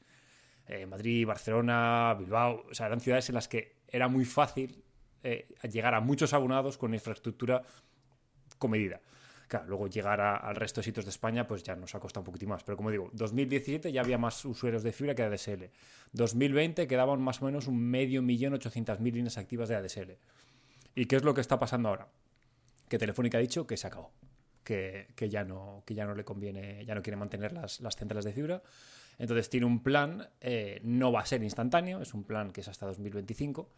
[0.68, 2.64] Eh, Madrid, Barcelona, Bilbao.
[2.70, 4.82] O sea, eran ciudades en las que era muy fácil
[5.72, 7.62] llegar a muchos abonados con infraestructura
[8.58, 9.00] comedida.
[9.62, 12.48] Luego llegar al resto de sitios de España, pues ya nos ha costado un poquitín
[12.48, 12.64] más.
[12.64, 15.64] Pero como digo, 2017 ya había más usuarios de fibra que de ADSL.
[16.12, 20.12] 2020 quedaban más o menos un medio millón ochocientas mil líneas activas de ADSL.
[20.94, 22.08] ¿Y qué es lo que está pasando ahora?
[22.88, 24.10] Que Telefónica ha dicho que se acabó.
[24.62, 27.96] Que, que ya, no, que ya no le conviene, ya no quiere mantener las, las
[27.96, 28.62] centrales de fibra.
[29.18, 32.68] Entonces tiene un plan, eh, no va a ser instantáneo, es un plan que es
[32.68, 33.68] hasta 2025,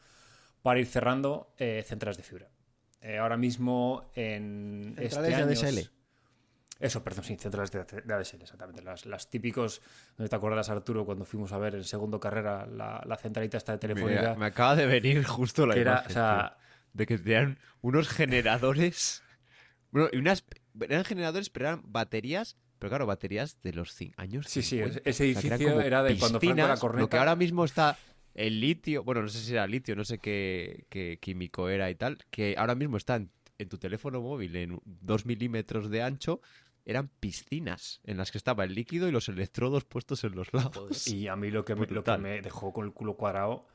[0.62, 2.48] para ir cerrando eh, centrales de fibra.
[3.08, 5.90] Eh, ahora mismo en Centrales este de año- ADSL.
[6.78, 8.82] Eso, perdón, sí, centrales de, de ADSL, exactamente.
[8.82, 9.80] Las, las típicos,
[10.18, 13.72] ¿no te acuerdas, Arturo, cuando fuimos a ver en segundo carrera la, la centralita esta
[13.72, 14.20] de Telefónica?
[14.20, 17.18] Mira, me acaba de venir justo la que era, imagen, o sea, tío, de que
[17.18, 19.22] tenían unos generadores.
[19.90, 20.44] Bueno, y unas
[20.80, 24.46] eran generadores, pero eran baterías, pero claro, baterías de los años.
[24.48, 24.98] Sí, sí, 50.
[25.08, 27.08] ese O sea, edificio era de cuando Franco era piscinas, Lo corneta.
[27.08, 27.96] que ahora mismo está
[28.36, 31.94] el litio, bueno, no sé si era litio, no sé qué, qué químico era y
[31.94, 36.40] tal, que ahora mismo está en, en tu teléfono móvil en 2 milímetros de ancho,
[36.84, 41.08] eran piscinas en las que estaba el líquido y los electrodos puestos en los lados.
[41.08, 43.66] Y a mí lo que, me, lo que me dejó con el culo cuadrado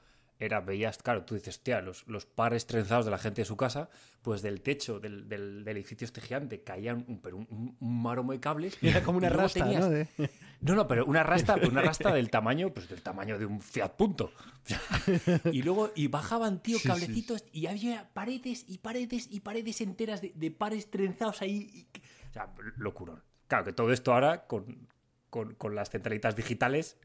[0.43, 3.55] era, veías, claro, tú dices, hostia, los, los pares trenzados de la gente de su
[3.55, 3.89] casa,
[4.21, 7.47] pues del techo del, del- del edificio este gigante caían un, pero un,
[7.79, 8.77] un- maromo de cables.
[8.81, 9.89] Era como una rasta, tenías- ¿no?
[9.89, 10.07] De-
[10.61, 13.93] No, no, pero una rasta, una rasta del tamaño, pues del tamaño de un Fiat
[13.95, 14.31] Punto.
[15.51, 16.87] Y luego, y bajaban, tío, Sí, sí.
[16.87, 21.69] cablecitos, y había paredes y paredes y paredes enteras de, de pares trenzados ahí.
[21.93, 21.99] y-
[22.29, 23.21] o sea, locurón.
[23.47, 24.87] Claro, que todo esto ahora con,
[25.29, 26.97] con, con las centralitas digitales,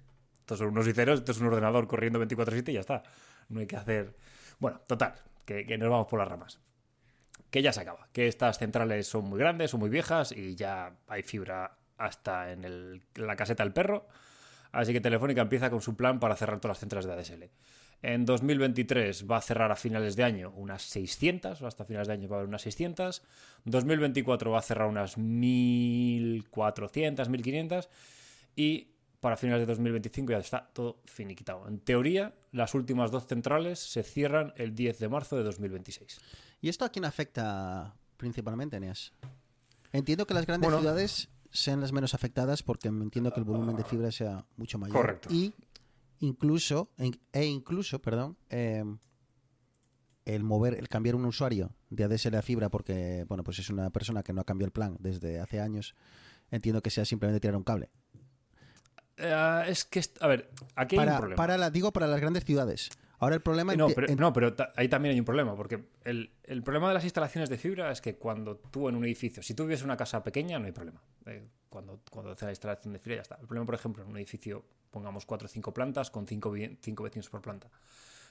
[0.46, 3.02] estos son unos y ceros, esto es un ordenador corriendo 24-7 y ya está.
[3.48, 4.14] No hay que hacer.
[4.61, 6.61] Bueno, total, que, nos vamos por las ramas.
[7.50, 10.98] Que ya se acaba, que estas centrales son muy grandes, son muy viejas y ya
[11.09, 14.06] hay fibra hasta en la caseta del perro.
[14.70, 17.50] Así que Telefónica empieza con su plan para cerrar todas las centrales de ADSL.
[18.02, 22.14] En 2023 va a cerrar a finales de año unas 600, o hasta finales de
[22.14, 23.24] año va a haber unas 600.
[23.64, 27.88] 2024 va a cerrar unas 1400, 1500.
[28.54, 28.92] Y
[29.27, 31.67] para finales de 2025 ya está todo finiquitado.
[31.67, 36.21] En teoría, las últimas dos centrales se cierran el 10 de marzo de 2026.
[36.61, 39.12] ¿Y esto a quién afecta principalmente, Eneas?
[39.91, 40.79] Entiendo que las grandes Bueno.
[40.79, 44.95] ciudades sean las menos afectadas porque entiendo que el volumen de fibra sea mucho mayor.
[44.97, 45.29] Correcto.
[45.33, 45.53] Y
[46.21, 46.89] incluso,
[47.33, 48.85] e incluso, perdón, eh,
[50.25, 53.91] el mover, el cambiar un usuario de ADSL a fibra porque, bueno, pues es una
[53.91, 55.97] persona que no ha cambiado el plan desde hace años,
[56.53, 57.91] entiendo que sea simplemente tirar un cable.
[59.18, 61.37] Eh, es que, a ver, aquí hay un problema.
[61.37, 62.90] para la, digo, para las grandes ciudades.
[63.18, 63.74] Ahora el problema...
[63.74, 66.88] No, pero, en- no, pero ta- ahí también hay un problema, porque el, el problema
[66.88, 69.81] de las instalaciones de fibra es que cuando tú en un edificio, si tú vives
[69.81, 71.00] en una casa pequeña, no hay problema.
[71.24, 73.37] Eh, cuando, cuando haces la instalación de fibra ya está.
[73.40, 77.05] El problema, por ejemplo, en un edificio, pongamos cuatro o cinco plantas con cinco, cinco
[77.05, 77.70] vecinos por planta.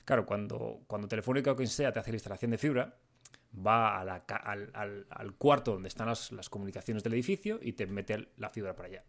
[0.06, 2.94] Claro, cuando, cuando Telefónica o quien sea te hace la instalación de fibra,
[3.66, 7.58] va a la ca- al, al- al cuarto donde están las, las comunicaciones del edificio
[7.60, 9.04] y te mete la fibra para allá.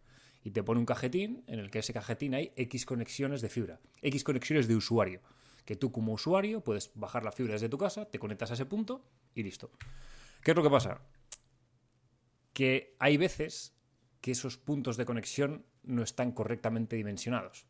[0.46, 3.80] Y te pone un cajetín en el que ese cajetín hay X conexiones de fibra,
[4.00, 5.20] X conexiones de usuario.
[5.64, 8.64] Que tú como usuario puedes bajar la fibra desde tu casa, te conectas a ese
[8.64, 9.04] punto
[9.34, 9.72] y listo.
[10.44, 11.00] ¿Qué es lo que pasa?
[12.52, 13.74] Que hay veces
[14.20, 17.66] que esos puntos de conexión no están correctamente dimensionados.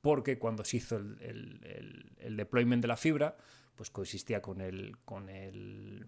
[0.00, 3.36] Porque cuando se hizo el, el- el- deployment de la fibra,
[3.76, 6.06] pues coexistía con el, con el,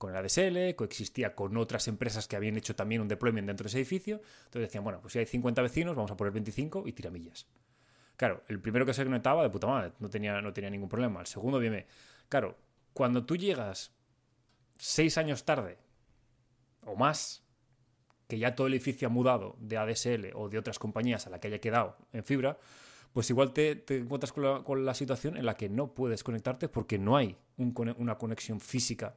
[0.00, 3.68] con el ADSL, coexistía con otras empresas que habían hecho también un deployment dentro de
[3.68, 4.22] ese edificio.
[4.46, 7.46] Entonces decían, bueno, pues si hay 50 vecinos, vamos a poner 25 y tiramillas.
[8.16, 11.20] Claro, el primero que se conectaba, de puta madre, no tenía, no tenía ningún problema.
[11.20, 11.84] El segundo, bien,
[12.30, 12.56] claro,
[12.94, 13.92] cuando tú llegas
[14.78, 15.76] seis años tarde
[16.86, 17.44] o más,
[18.26, 21.40] que ya todo el edificio ha mudado de ADSL o de otras compañías a la
[21.40, 22.58] que haya quedado en fibra,
[23.12, 27.18] pues igual te, encuentras con la, situación en la que no puedes conectarte porque no
[27.18, 29.14] hay una conexión física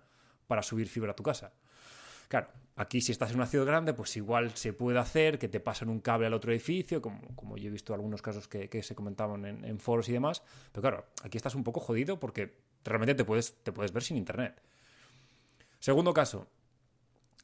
[0.53, 1.51] para subir fibra a tu casa.
[2.27, 5.59] Claro, aquí si estás en una ciudad grande, pues igual se puede hacer que te
[5.59, 8.93] pasen un cable al otro edificio, como, como yo he visto algunos casos que, se
[8.93, 10.43] comentaban en, en foros y demás.
[10.71, 14.15] Pero claro, aquí estás un poco jodido porque realmente te puedes, te puedes ver sin
[14.15, 14.61] internet.
[15.79, 16.45] Segundo caso,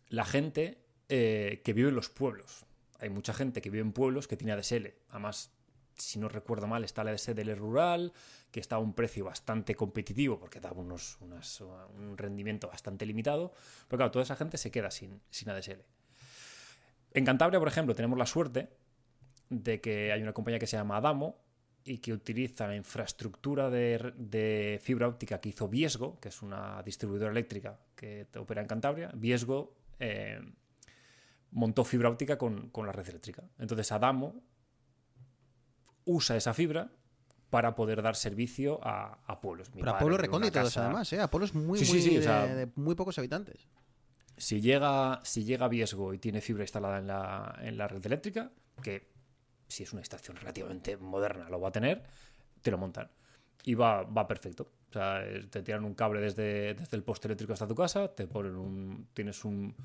[0.10, 0.78] la gente
[1.10, 2.64] eh, que vive en los pueblos.
[3.00, 4.94] Hay mucha gente que vive en pueblos que tiene ADSL.
[5.10, 5.50] Además,
[5.98, 8.14] si no recuerdo mal, está la ADSL rural,
[8.52, 13.54] que está a un precio bastante competitivo porque da unos, un rendimiento bastante limitado.
[13.88, 15.82] Pero claro, toda esa gente se queda sin, sin ADSL.
[17.14, 18.70] En Cantabria, por ejemplo, tenemos la suerte
[19.50, 21.42] de que hay una compañía que se llama Adamo
[21.84, 26.84] y que utiliza la infraestructura de, de fibra óptica que hizo Viesgo, que es una
[26.84, 29.12] distribuidora eléctrica que opera en Cantabria.
[29.16, 30.40] Viesgo eh,
[31.52, 33.44] montó fibra óptica con, con la red eléctrica.
[33.58, 34.42] Entonces Adamo
[36.06, 36.92] usa esa fibra
[37.50, 39.70] para poder dar servicio a, a pueblos.
[39.74, 41.20] Mi Para padre pueblos recónditos, casa- además, ¿eh?
[41.22, 43.68] A pueblos muy, Sí, muy, sí, de, sea- de muy pocos habitantes.
[44.38, 48.06] Si llega, si llega a Viesgo y tiene fibra instalada en la, en la red
[48.06, 49.10] eléctrica, que
[49.68, 52.04] si es una estación relativamente moderna lo va a tener,
[52.62, 53.10] te lo montan.
[53.64, 54.72] Y va, va perfecto.
[54.90, 58.28] O sea, te tiran un cable desde, desde el poste eléctrico hasta tu casa, te
[58.28, 59.08] ponen un.
[59.14, 59.76] Tienes un.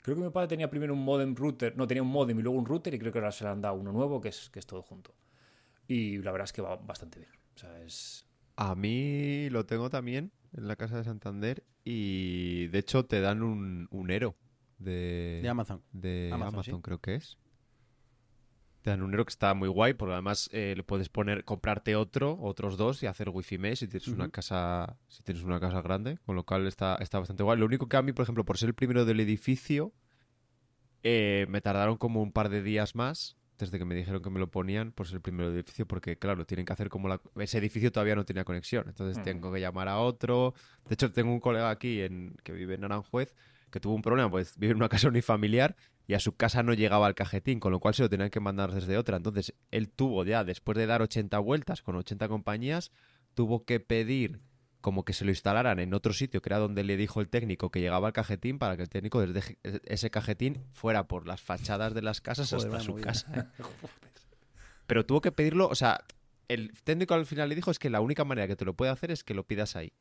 [0.00, 1.76] Creo que mi padre tenía primero un modem router.
[1.76, 3.60] No, tenía un modem y luego un router, y creo que ahora se le han
[3.60, 5.14] dado uno nuevo, que es, que es todo junto.
[5.92, 7.30] Y la verdad es que va bastante bien.
[7.54, 8.24] O sea, es.
[8.56, 13.42] A mí lo tengo también en la casa de Santander y de hecho te dan
[13.42, 14.34] un, un Ero
[14.78, 15.82] de, De Amazon.
[15.92, 16.82] de Amazon, Amazon, sí.
[16.82, 17.36] creo que es.
[18.80, 21.94] Te dan un Ero que está muy guay porque además eh, le puedes poner, comprarte
[21.94, 25.82] otro, otros dos y hacer wifi mesh si tienes una casa, si tienes una casa
[25.82, 27.58] grande, con lo cual está, está bastante guay.
[27.58, 29.92] Lo único que a mí, por ejemplo, por ser el primero del edificio,
[31.02, 34.38] eh, me tardaron como un par de días más desde que me dijeron que me
[34.38, 37.20] lo ponían por ser el primero edificio, porque claro, tienen que hacer como la...
[37.36, 39.22] Ese edificio todavía no tenía conexión, entonces Mm.
[39.22, 40.54] tengo que llamar a otro.
[40.88, 43.34] De hecho, tengo un colega aquí en, que vive en Aranjuez
[43.70, 46.74] que tuvo un problema, pues vive en una casa unifamiliar y a su casa no
[46.74, 49.16] llegaba el cajetín, con lo cual se lo tenían que mandar desde otra.
[49.16, 52.90] Entonces, él tuvo ya, después de dar 80 vueltas con 80 compañías,
[53.34, 54.40] tuvo que pedir
[54.82, 57.70] como que se lo instalaran en otro sitio, que era donde le dijo el técnico
[57.70, 61.94] que llegaba el cajetín, para que el técnico desde ese cajetín fuera por las fachadas
[61.94, 63.06] de las casas Joder, hasta su movida.
[63.06, 63.32] casa.
[63.34, 63.44] ¿eh?
[64.86, 66.04] Pero tuvo que pedirlo, o sea,
[66.48, 68.90] el técnico al final le dijo es que la única manera que te lo puede
[68.90, 69.92] hacer es que lo pidas ahí.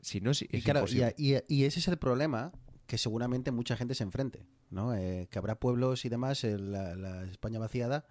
[0.00, 1.14] Si no, es, Y es y, imposible.
[1.18, 2.52] y- y ese es el problema
[2.86, 4.94] que seguramente mucha gente se enfrente, ¿no?
[4.94, 8.06] Eh, que habrá pueblos y demás, en la, la España vaciada,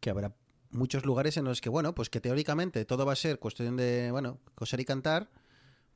[0.00, 0.34] que habrá
[0.72, 4.10] muchos lugares en los que, bueno, pues que teóricamente todo va a ser cuestión de,
[4.10, 5.30] bueno, coser y cantar,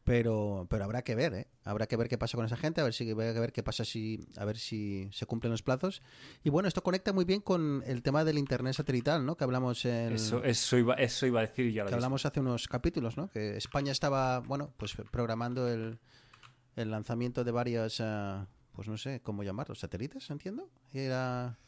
[0.04, 1.48] pero, pero habrá que ver, ¿eh?
[1.64, 3.62] Habrá que ver qué pasa con esa gente, a ver si habrá que ver qué
[3.62, 6.02] pasa si, a ver si se cumplen los plazos.
[6.42, 9.36] Y bueno, esto conecta muy bien con el tema del internet satelital, ¿no?
[9.36, 12.68] Que hablamos en, Eso, eso, iba, eso iba a decir yo que hablamos hace unos
[12.68, 13.28] capítulos, ¿no?
[13.30, 15.98] Que España estaba, bueno, pues programando el,
[16.76, 20.68] el lanzamiento de varias, ah, pues no sé cómo llamarlos, satélites, entiendo.
[20.92, 21.58] Era,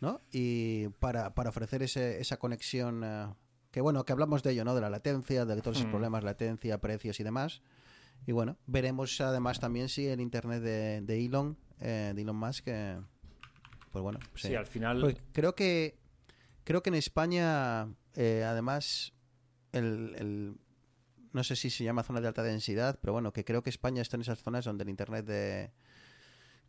[0.00, 0.22] ¿no?
[0.32, 3.36] Y para, para ofrecer ese, esa conexión, ah,
[3.76, 4.74] que bueno, que hablamos de ello, ¿no?
[4.74, 5.90] De la latencia, de todos esos Hmm.
[5.90, 7.60] problemas, latencia, precios y demás.
[8.26, 12.62] Y bueno, veremos además también si el internet de, de Elon, eh, de Elon Musk,
[12.68, 12.98] eh,
[13.92, 14.98] pues bueno, Sí, al final.
[15.02, 15.98] pues creo que
[16.64, 19.12] creo que en España, eh, además,
[19.72, 20.56] el, el-
[21.34, 24.00] no sé si se llama zona de alta densidad, pero bueno, que creo que España
[24.00, 25.70] está en esas zonas donde el internet de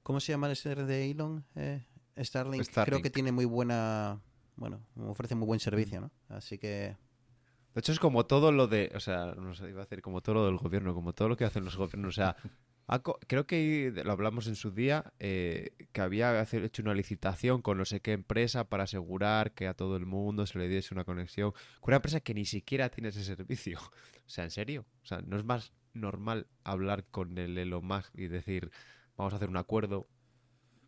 [0.03, 1.45] ¿cómo se llama el internet de Elon?
[1.55, 1.85] Eh,
[2.17, 3.03] Starlink, creo Starlink.
[3.03, 4.19] que tiene muy buena,
[4.57, 6.11] bueno, ofrece muy buen servicio, ¿no?
[6.29, 6.97] Así que
[7.73, 8.91] De hecho, es como todo lo de.
[8.95, 11.37] O sea, no sé, iba a decir como todo lo del gobierno, como todo lo
[11.37, 12.09] que hacen los gobiernos.
[12.09, 12.35] O sea,
[13.27, 17.85] creo que lo hablamos en su día, eh, que había hecho una licitación con no
[17.85, 21.51] sé qué empresa para asegurar que a todo el mundo se le diese una conexión.
[21.79, 23.79] Con una empresa que ni siquiera tiene ese servicio.
[24.27, 24.85] O sea, ¿en serio?
[25.03, 28.71] O sea, ¿no es más normal hablar con el Elon Musk y decir,
[29.15, 30.09] vamos a hacer un acuerdo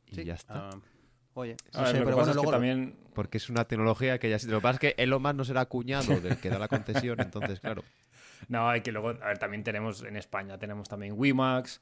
[0.07, 0.67] y sí, ya está?
[0.67, 0.81] ah,
[1.39, 2.95] oye, A no ver, sé, lo que pero pasa bueno, es que luego también.
[3.13, 4.37] Porque es una tecnología que ya...
[4.47, 7.19] Lo que pasa es que Elon Musk no será cuñado del que da la concesión,
[7.21, 7.83] entonces, claro.
[8.47, 9.09] No, hay que luego.
[9.09, 11.81] A ver, también tenemos en España, tenemos también WiMAX,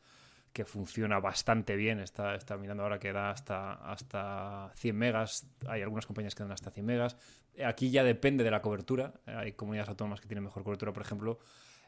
[0.54, 2.00] que funciona bastante bien.
[2.00, 5.48] Está, está mirando ahora que da hasta, hasta 100 megas.
[5.67, 7.17] Hay algunas compañías que dan hasta 100 megas.
[7.63, 9.13] Aquí ya depende de la cobertura.
[9.26, 11.39] Hay comunidades autónomas que tienen mejor cobertura, por ejemplo.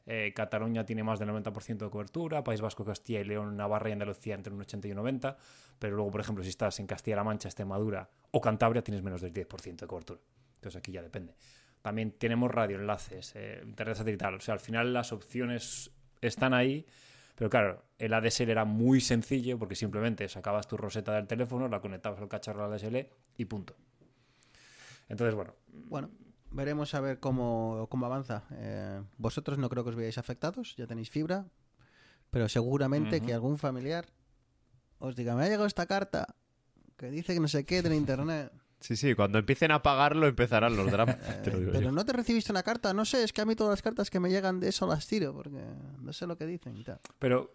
[0.05, 3.91] Eh, Cataluña tiene más del 90% de cobertura, País Vasco, Castilla y León, Navarra y
[3.93, 5.37] Andalucía entre un 80 y un 90,
[5.77, 9.33] pero luego, por ejemplo, si estás en Castilla-La Mancha, Extremadura o Cantabria, tienes menos del
[9.33, 10.19] 10% de cobertura.
[10.55, 11.35] Entonces aquí ya depende.
[11.81, 14.35] También tenemos radioenlaces, eh, internet satelital.
[14.35, 16.85] O sea, al final las opciones están ahí,
[17.35, 21.79] pero claro, el ADSL era muy sencillo porque simplemente sacabas tu roseta del teléfono, la
[21.79, 23.07] conectabas al cacharro al ADSL
[23.37, 23.75] y punto.
[25.07, 26.09] Entonces, bueno, bueno,
[26.51, 28.43] veremos a ver cómo, cómo avanza.
[28.51, 31.45] Eh, vosotros no creo que os veáis afectados, ya tenéis fibra,
[32.31, 34.05] pero seguramente que algún familiar
[34.99, 36.35] os diga, me ha llegado esta carta
[36.97, 38.51] que dice que no sé qué del internet.
[38.81, 41.17] Sí, sí, cuando empiecen a pagarlo empezarán los dramas.
[41.43, 41.91] te lo Eh, digo pero yo.
[41.91, 44.21] no te recibiste una carta, no sé, es que a mí todas las cartas que
[44.21, 45.59] me llegan de eso las tiro, porque
[45.99, 46.97] no sé lo que dicen y tal.
[47.19, 47.51] Pero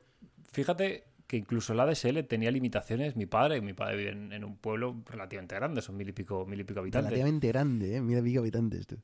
[0.53, 3.17] fíjate que incluso la DSL tenía limitaciones.
[3.17, 6.45] Mi padre, mi padre vive en, en un pueblo relativamente grande, son mil y pico,
[6.47, 7.11] mil y pico habitantes.
[7.11, 8.01] Relativamente grande, ¿eh?
[8.01, 8.99] Mil habitantes, tú.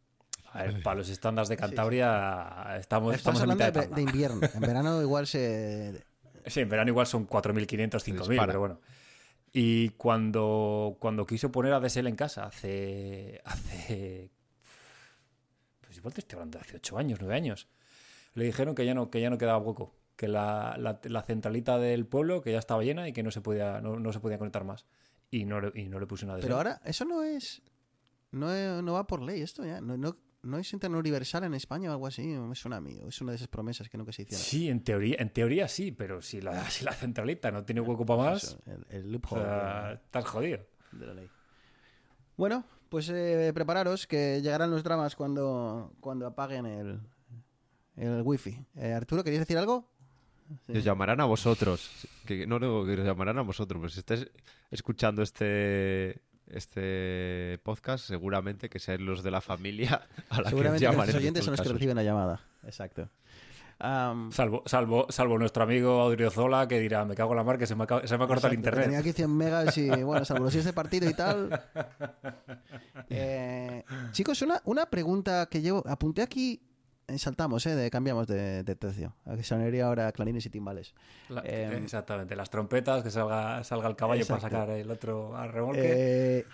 [0.53, 3.87] A ver, para los estándares de Cantabria estamos, Estamos estamos en mitad de, de, de
[3.89, 4.01] tabla.
[4.03, 4.41] invierno.
[4.53, 6.05] En verano igual se...
[6.47, 8.47] Sí, en verano igual son 4.500, 5.000, dispara.
[8.47, 8.81] pero bueno.
[9.53, 13.41] Y cuando, cuando quiso poner a DSL en casa hace.
[13.45, 14.31] hace.
[15.81, 17.69] Pues igual te estoy hablando de hace 8 años, 9 años.
[18.35, 19.93] Le dijeron que ya no, que ya no quedaba hueco.
[20.21, 23.41] Que la, la- la centralita del pueblo que ya estaba llena y que no se
[23.41, 24.85] podía, no, no se podía conectar más.
[25.31, 26.43] Y no, le- y no le puse una DSL.
[26.43, 27.63] Pero ahora, eso no es...
[28.33, 29.81] No, no va por ley esto ya.
[29.81, 32.23] No, no, no es internet universal en España o algo así.
[32.27, 32.99] Me suena a mí.
[33.03, 34.45] o Es una de esas promesas que nunca se hicieron.
[34.45, 38.05] Sí, en teoría, en teoría sí, pero si la, si la centralita no tiene hueco
[38.05, 40.59] para más, Eso, el, el o loophole sea, estás jodido.
[40.93, 41.29] de, de la ley.
[42.37, 47.01] Bueno, pues eh, prepararos que llegarán los dramas cuando, cuando apaguen el,
[47.97, 48.65] el wifi.
[48.77, 49.89] Eh, Arturo, ¿querías decir algo?
[50.69, 52.07] Y os llamarán a vosotros.
[52.27, 53.81] Que, no, no, que os llamarán a vosotros.
[53.81, 54.27] Pues si estáis
[54.71, 60.91] escuchando este este podcast, seguramente que sean los de la familia a la Seguramente que
[60.91, 61.07] llaman.
[61.07, 62.41] los en oyentes son los que reciben la llamada.
[62.65, 63.09] Exacto.
[63.79, 67.75] Salvo, salvo, salvo nuestro amigo Audriozola que dirá, me cago en la mar que se
[67.75, 68.85] me ha, ca- se me ha cortado el internet.
[68.85, 71.49] Tenía aquí 100 megas y bueno, salvo los 6 de partido y tal.
[73.13, 73.83] Eh,
[74.13, 75.83] chicos, una, una pregunta que llevo.
[75.87, 76.61] Apunté aquí.
[77.19, 77.75] Saltamos, ¿eh?
[77.75, 79.15] De, cambiamos de, de tercio.
[79.25, 80.95] A que sonaría ahora clarines y timbales.
[81.29, 84.43] La- Eh, exactamente, las trompetas, que salga, salga el caballo Exacto.
[84.49, 85.81] para sacar el otro al remolque.
[86.39, 86.47] Eh,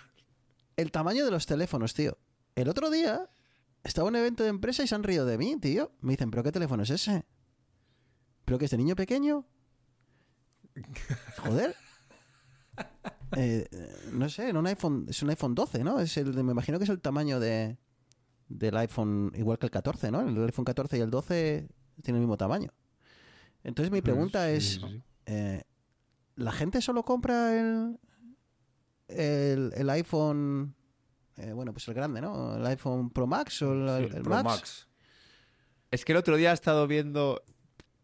[0.75, 2.17] el tamaño de los teléfonos, tío.
[2.55, 3.29] El otro día
[3.83, 5.91] estaba en un evento de empresa y se han río de mí, tío.
[6.01, 7.25] Me dicen, ¿pero qué teléfono es ese?
[8.45, 9.45] ¿Pero que es de niño pequeño?
[11.37, 11.75] Joder.
[13.35, 13.67] Eh,
[14.13, 15.99] no sé, un iPhone, es un iPhone 12, ¿no?
[15.99, 17.77] Es el, me imagino que es el tamaño de,
[18.49, 20.21] del iPhone, igual que el 14, ¿no?
[20.21, 21.67] El iPhone 14 y el 12
[22.01, 22.71] tienen el mismo tamaño.
[23.63, 25.03] Entonces mi pregunta Sí, es, sí, sí.
[25.25, 25.63] eh,
[26.35, 27.99] ¿la gente solo compra el,
[29.07, 30.75] el, el iPhone,
[31.37, 32.55] eh, bueno, pues el grande, ¿no?
[32.55, 34.45] El iPhone Pro Max o el, el el Pro Max?
[34.45, 34.87] Max.
[35.91, 37.43] Es que el otro día he estado viendo,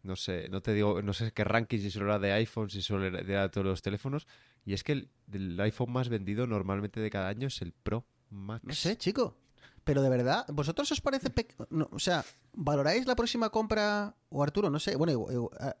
[0.02, 2.82] no sé, no te digo, no sé qué ranking, si solo era de iPhone, si
[2.82, 4.26] solo era de todos los teléfonos,
[4.64, 8.06] y es que el, el iPhone más vendido normalmente de cada año es el Pro
[8.30, 8.64] Max.
[8.64, 9.36] No sé, chico.
[9.84, 11.28] Pero de verdad, ¿vosotros os parece...
[11.70, 14.14] no, o sea, ¿valoráis la próxima compra?
[14.30, 14.96] O Arturo, no sé.
[14.96, 15.76] Bueno, igual- igual- ah,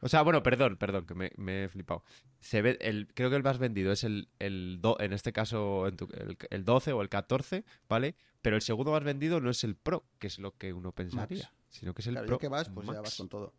[0.00, 2.02] O sea, bueno, perdón, perdón, que me, me he flipado.
[2.40, 5.86] Se ve, el, creo que el más vendido es el, el do- en este caso
[5.88, 8.14] en tu- el, el 12 o el 14, ¿vale?
[8.40, 11.42] Pero el segundo más vendido no es el Pro, que es lo que uno pensaría,
[11.44, 11.52] Max.
[11.68, 13.52] sino que es el claro, Pro que vas, pues ya vas con todo.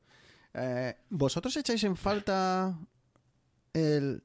[0.55, 2.75] Eh, ¿Vosotros echáis en falta
[3.73, 4.23] el,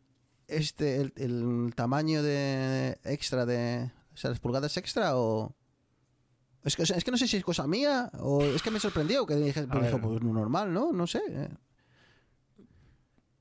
[0.49, 3.91] este, el, el tamaño de extra de...
[4.17, 5.55] O sea, las pulgadas extra o...
[6.65, 8.71] Es que, o sea, es que no sé si es cosa mía o es que
[8.71, 10.91] me sorprendió que dije, pues, dijo, pues normal, ¿no?
[10.91, 11.21] No sé.
[11.29, 11.49] eh.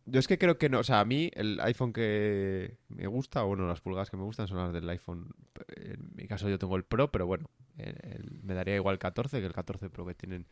[0.08, 3.44] Yo es que creo que no, o sea, a mí el iPhone que me gusta,
[3.44, 5.30] o bueno, las pulgadas que me gustan son las del iPhone.
[5.78, 9.00] En mi caso yo tengo el Pro, pero bueno, el- el- me daría igual el
[9.00, 10.46] 14 que el 14 Pro que tienen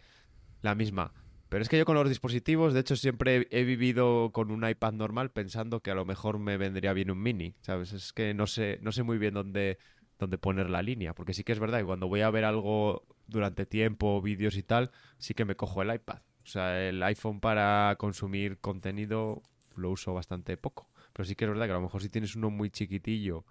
[0.64, 1.14] la misma.
[1.50, 4.68] Pero es que yo con los dispositivos, de hecho, siempre he, he vivido con un
[4.68, 7.94] iPad normal pensando que a lo mejor me vendría bien un mini, ¿sabes?
[7.94, 9.78] Es que no sé, no sé muy bien dónde,
[10.20, 13.06] dónde poner la línea, porque sí que es verdad que cuando voy a ver algo
[13.28, 16.20] durante tiempo, vídeos y tal, sí que me cojo el iPad.
[16.44, 19.42] O sea, el iPhone para consumir contenido
[19.76, 20.90] lo uso bastante poco.
[21.14, 23.46] Pero sí que es verdad que a lo mejor si tienes uno muy chiquitillo,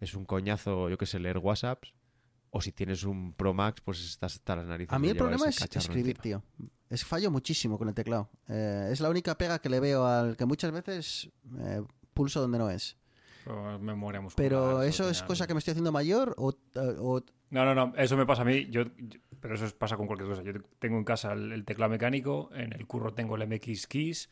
[0.00, 1.92] es un coñazo, yo que sé, leer WhatsApps.
[2.52, 4.92] O si tienes un Pro Max, pues estás hasta las narices.
[4.92, 6.42] A mí el problema es escribir, encima.
[6.58, 6.70] tío.
[6.88, 8.28] Es fallo muchísimo con el teclado.
[8.48, 12.58] Eh, es la única pega que le veo al que muchas veces eh, pulso donde
[12.58, 12.96] no es.
[13.44, 14.48] Pero memoria muscular.
[14.48, 16.54] Pero eso es cosa que me estoy haciendo mayor o,
[16.98, 20.06] o- No, no, no, eso me pasa a mí, yo, yo- pero eso pasa con
[20.06, 20.42] cualquier cosa.
[20.42, 24.30] Yo tengo en casa el, el teclado mecánico, en el curro tengo el MX Keys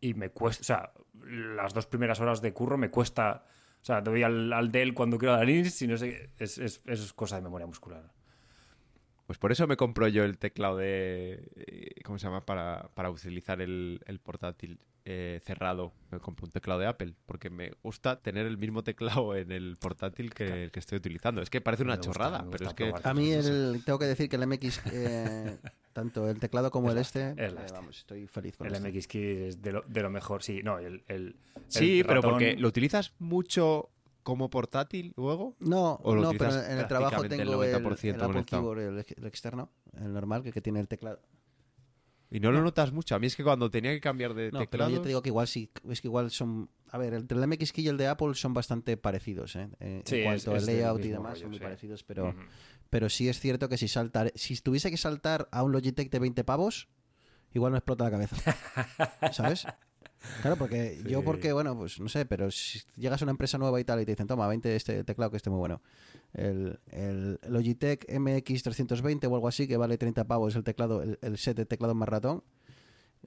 [0.00, 0.92] y me cuesta, o sea,
[1.56, 3.44] las dos primeras horas de curro me cuesta,
[3.80, 7.04] o sea, doy al, al Dell cuando quiero dar y no sé, es, es, eso
[7.04, 8.10] es cosa de memoria muscular.
[9.26, 11.48] Pues por eso me compro yo el teclado de.
[11.56, 12.44] eh, ¿Cómo se llama?
[12.44, 15.92] Para, para utilizar el, el portátil eh, cerrado.
[16.10, 17.14] Me compro un teclado de Apple.
[17.26, 21.40] Porque me gusta tener el mismo teclado en el portátil que el que estoy utilizando.
[21.40, 22.92] Es que parece una gusta, chorrada, pero es que.
[23.02, 25.56] a mí el, tengo que decir que el MX, eh,
[25.92, 27.78] tanto el teclado como el este, es la eh, hostia.
[27.78, 28.90] vamos, estoy feliz con El este.
[28.92, 31.36] MX Keys es de lo, de lo mejor, sí, no, el, el-
[31.68, 33.88] Sí, el pero porque lo utilizas mucho
[34.22, 35.56] como portátil luego?
[35.60, 38.44] No, ¿O lo no pero en el trabajo tengo el, 90% el Apple?
[38.44, 39.70] Keyboard, el, el externo,
[40.00, 41.20] el normal, que, que tiene el teclado.
[42.30, 43.14] Y no lo notas mucho.
[43.14, 44.90] A mí es que cuando tenía que cambiar de No, pero teclado...
[44.90, 46.70] yo te digo que igual sí, es que igual son...
[46.90, 49.68] A ver, entre el MX Key y el de Apple son bastante parecidos, ¿eh?
[49.80, 51.64] Eh, Sí, en cuanto al layout y demás rollo, son muy sí.
[51.64, 52.34] parecidos, pero,
[52.88, 56.18] pero sí es cierto que si saltar, si tuviese que saltar a un Logitech de
[56.18, 56.88] 20 pavos,
[57.52, 58.36] igual me explota la cabeza.
[59.32, 59.66] ¿Sabes?
[60.42, 63.80] Claro, porque yo porque, bueno, pues no sé, pero si llegas a una empresa nueva
[63.80, 65.80] y tal y te dicen, toma, 20 este teclado que esté muy bueno.
[66.34, 71.38] El, el Logitech MX320 o algo así, que vale 30 pavos el teclado, el, el
[71.38, 72.42] set de teclado más ratón,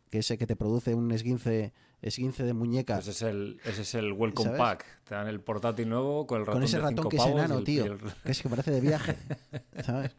[0.10, 2.96] que ese que te produce un esguince, esguince de muñeca.
[2.96, 4.60] Pues ese es el, ese es el Welcome ¿Sabes?
[4.60, 4.86] Pack.
[5.08, 7.26] Te dan el portátil nuevo con el ratón con ese de ratón cinco que es
[7.26, 7.86] enano, el- tío.
[7.86, 9.16] el- Que es que parece de viaje,
[9.86, 10.16] ¿sabes?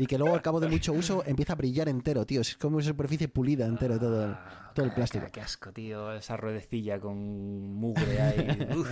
[0.00, 2.40] Y que luego al cabo de mucho uso empieza a brillar entero, tío.
[2.40, 5.26] Es como una superficie pulida entero todo el, Ah, todo el plástico.
[5.32, 6.12] Qué asco, tío.
[6.14, 7.16] Esa ruedecilla con
[7.74, 8.46] mugre ahí.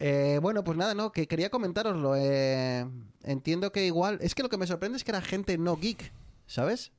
[0.00, 2.14] Eh, bueno, pues nada, no, que quería comentároslo.
[2.16, 2.86] eh,
[3.24, 4.18] entiendo que igual.
[4.22, 6.12] Es que lo que me sorprende es que era gente no geek,
[6.46, 6.92] ¿sabes?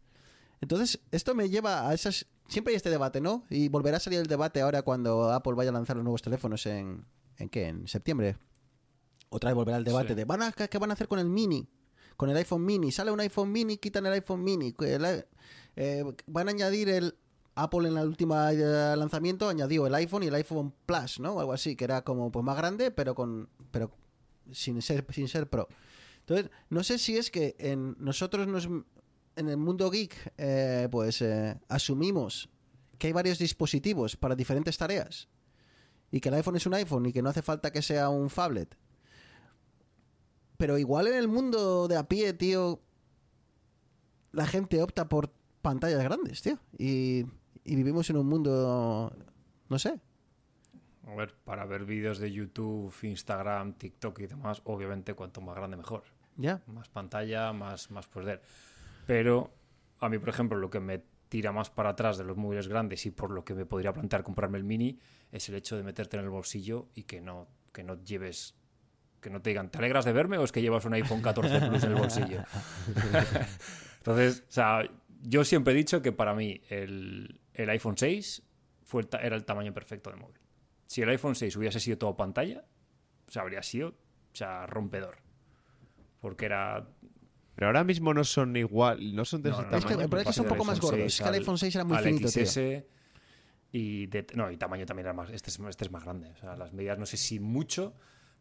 [0.59, 2.25] Entonces, esto me lleva a esas.
[2.49, 3.45] Siempre hay este debate, ¿no?
[3.49, 6.65] Y volverá a salir el debate ahora cuando Apple vaya a lanzar los nuevos teléfonos
[6.65, 7.05] en.
[7.37, 7.67] ¿En qué?
[7.69, 8.35] ¿En septiembre?
[9.29, 10.15] Otra vez volverá el debate Sí.
[10.15, 11.69] de ¿van a, ¿qué van a hacer con el mini?
[12.19, 12.91] Con el iPhone mini.
[12.91, 14.75] Sale un iPhone mini, quitan el iPhone mini.
[15.77, 17.15] eh, van a añadir el.
[17.55, 21.35] Apple en el último eh, lanzamiento añadió el iPhone y el iPhone Plus, ¿no?
[21.35, 23.91] O algo así, que era como pues más grande, pero con pero
[24.51, 25.69] sin ser sin ser pro.
[26.19, 28.67] Entonces, no sé si es que en nosotros nos
[29.37, 32.49] en el mundo geek eh, pues eh, asumimos
[32.97, 35.29] que hay varios dispositivos para diferentes tareas
[36.11, 38.29] y que el iPhone es un iPhone y que no hace falta que sea un
[38.29, 38.77] phablet.
[40.59, 42.81] Pero igual en el mundo de a pie, tío,
[44.33, 45.31] la gente opta por
[45.61, 46.59] pantallas grandes, tío.
[46.77, 47.25] Y,
[47.63, 49.15] y vivimos en un mundo,
[49.69, 50.01] no sé.
[51.07, 55.77] A ver, para ver vídeos de YouTube, Instagram, TikTok y demás, obviamente cuanto más grande
[55.77, 56.03] mejor.
[56.35, 56.61] Ya.
[56.67, 58.41] Más pantalla, más, más poder.
[59.07, 59.53] Pero
[60.01, 63.05] a mí, por ejemplo, lo que me tira más para atrás de los móviles grandes
[63.05, 64.99] y por lo que me podría plantear comprarme el mini
[65.31, 68.58] es el hecho de meterte en el bolsillo y que no, que no lleves
[69.19, 71.59] que no te digan, ¿te alegras de verme o es que llevas un iPhone 14
[71.67, 72.43] Plus en el bolsillo?
[73.97, 74.89] Entonces, o sea,
[75.21, 78.43] yo siempre he dicho que para mí el, el iPhone 6
[78.83, 80.39] fue el era el tamaño perfecto del móvil.
[80.87, 82.63] Si el iPhone 6 hubiese sido todo pantalla,
[83.27, 85.17] o sea, habría sido o sea, rompedor.
[86.19, 86.87] Porque era
[87.55, 90.07] Pero ahora mismo no son igual, no son de no, ese no, Es que tamaño.
[90.07, 90.99] me parece que son un poco más gordos.
[90.99, 92.45] 6 Es que el iPhone 6 era muy al finito, tío.
[92.45, 92.59] XS
[93.71, 95.29] Y, de, no, y tamaño también era más.
[95.29, 96.31] Este es, este es más grande.
[96.31, 97.95] O sea, las medidas no sé si mucho,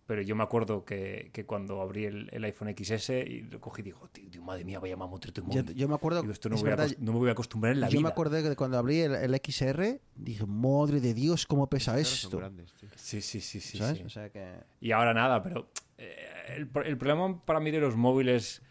[0.09, 3.83] pero yo me acuerdo que, que cuando abrí el, el iPhone XS y lo cogí
[3.83, 5.75] y digo, tío, tío, madre mía, vaya mamotrito Yo, móvil.
[5.75, 7.33] yo me acuerdo, Digo, esto no, es voy a verdad, acost- no me voy a
[7.33, 8.03] acostumbrar en la yo vida.
[8.03, 12.39] me acuerdo que cuando abrí el, el XR, dije, madre de Dios, cómo pesa esto.
[12.39, 12.73] grandes.
[12.97, 13.77] Sí, sí, sí, sí.
[13.77, 13.99] ¿Sabes?
[13.99, 14.05] sí.
[14.05, 14.55] O sea que...
[14.81, 16.17] Y ahora nada, pero eh,
[16.57, 18.63] el, el problema para mí de los móviles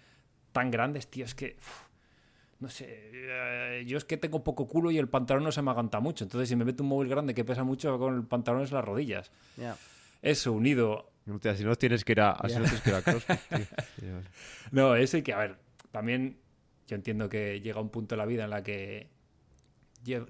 [0.52, 1.56] tan grandes, tío, es que.
[2.60, 5.70] no sé, eh, yo es que tengo poco culo y el pantalón no se me
[5.70, 6.24] aganta mucho.
[6.24, 8.84] Entonces, si me meto un móvil grande que pesa mucho con el pantalón es las
[8.84, 9.32] rodillas.
[9.56, 9.78] ya.
[10.24, 11.12] Eso unido.
[11.28, 13.58] No te- Si no tienes que ir a, no tienes que ir a CrossFit, tío.
[14.00, 14.26] Sí, vale.
[14.72, 15.58] No, eso y que, a ver,
[15.92, 16.38] también
[16.88, 19.10] yo entiendo que llega un punto en la vida en la que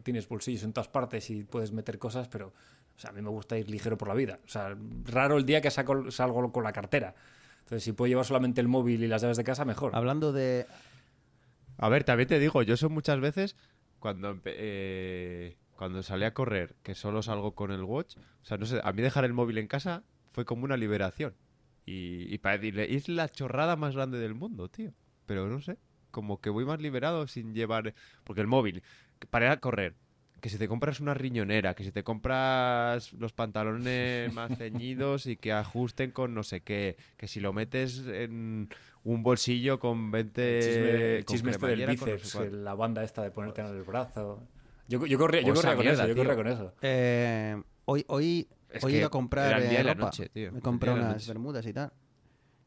[0.03, 2.47] tienes bolsillos en todas partes y puedes meter cosas, pero
[2.95, 4.39] o sea, a mí me gusta ir ligero por la vida.
[4.43, 4.75] O sea,
[5.05, 7.13] raro el día que saco, salgo con la cartera.
[7.59, 9.95] Entonces, si puedo llevar solamente el móvil y las llaves de casa, mejor.
[9.95, 10.65] Hablando de...
[11.77, 13.55] A ver, también te digo, yo son muchas veces
[13.99, 18.65] cuando eh, cuando salí a correr, que solo salgo con el watch, o sea, no
[18.65, 20.01] sé, a mí dejar el móvil en casa
[20.37, 21.33] fue como una liberación.
[21.83, 24.93] Y, y para decirle, es la chorrada más grande del mundo, tío.
[25.25, 25.79] Pero no sé,
[26.11, 27.95] como que voy más liberado sin llevar...
[28.23, 28.83] Porque el móvil,
[29.17, 29.95] que para ir a correr,
[30.39, 35.37] que si te compras una riñonera, que si te compras los pantalones más ceñidos y
[35.37, 38.69] que ajusten con no sé qué, que si lo metes en
[39.03, 40.59] un bolsillo con 20...
[40.59, 42.57] El chisme, el con chisme este del cremallera, con no sé bíceps, cuánto.
[42.57, 44.43] la banda esta de ponerte en el brazo.
[44.87, 46.75] Yo, yo corría, yo corría con mierda, eso, yo corría con eso.
[46.83, 49.95] eh, hoy hoy Es hoy he ido a comprar eh, ropa.
[49.95, 50.51] noche, tío.
[50.51, 51.27] Me compré unas noche.
[51.27, 51.91] bermudas y tal.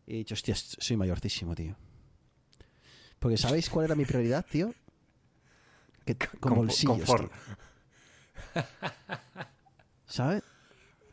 [0.06, 1.76] Y he dicho, hostia, soy mayorcísimo, tío.
[3.18, 4.72] Porque ¿sabéis cuál era mi prioridad, tío?
[6.04, 7.30] Que, con bolsillos, confort.
[7.32, 8.62] tío.
[10.06, 10.42] ¿Sabes?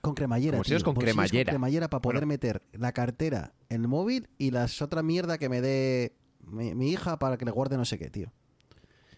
[0.02, 0.86] Con cremallera, Bolsillos tío.
[0.86, 1.44] con Bolsillos cremallera.
[1.46, 2.28] con cremallera para poder Bueno.
[2.28, 7.20] meter la cartera, el móvil y las otra mierda que me dé mi, mi hija
[7.20, 8.32] para que le guarde no sé qué, tío.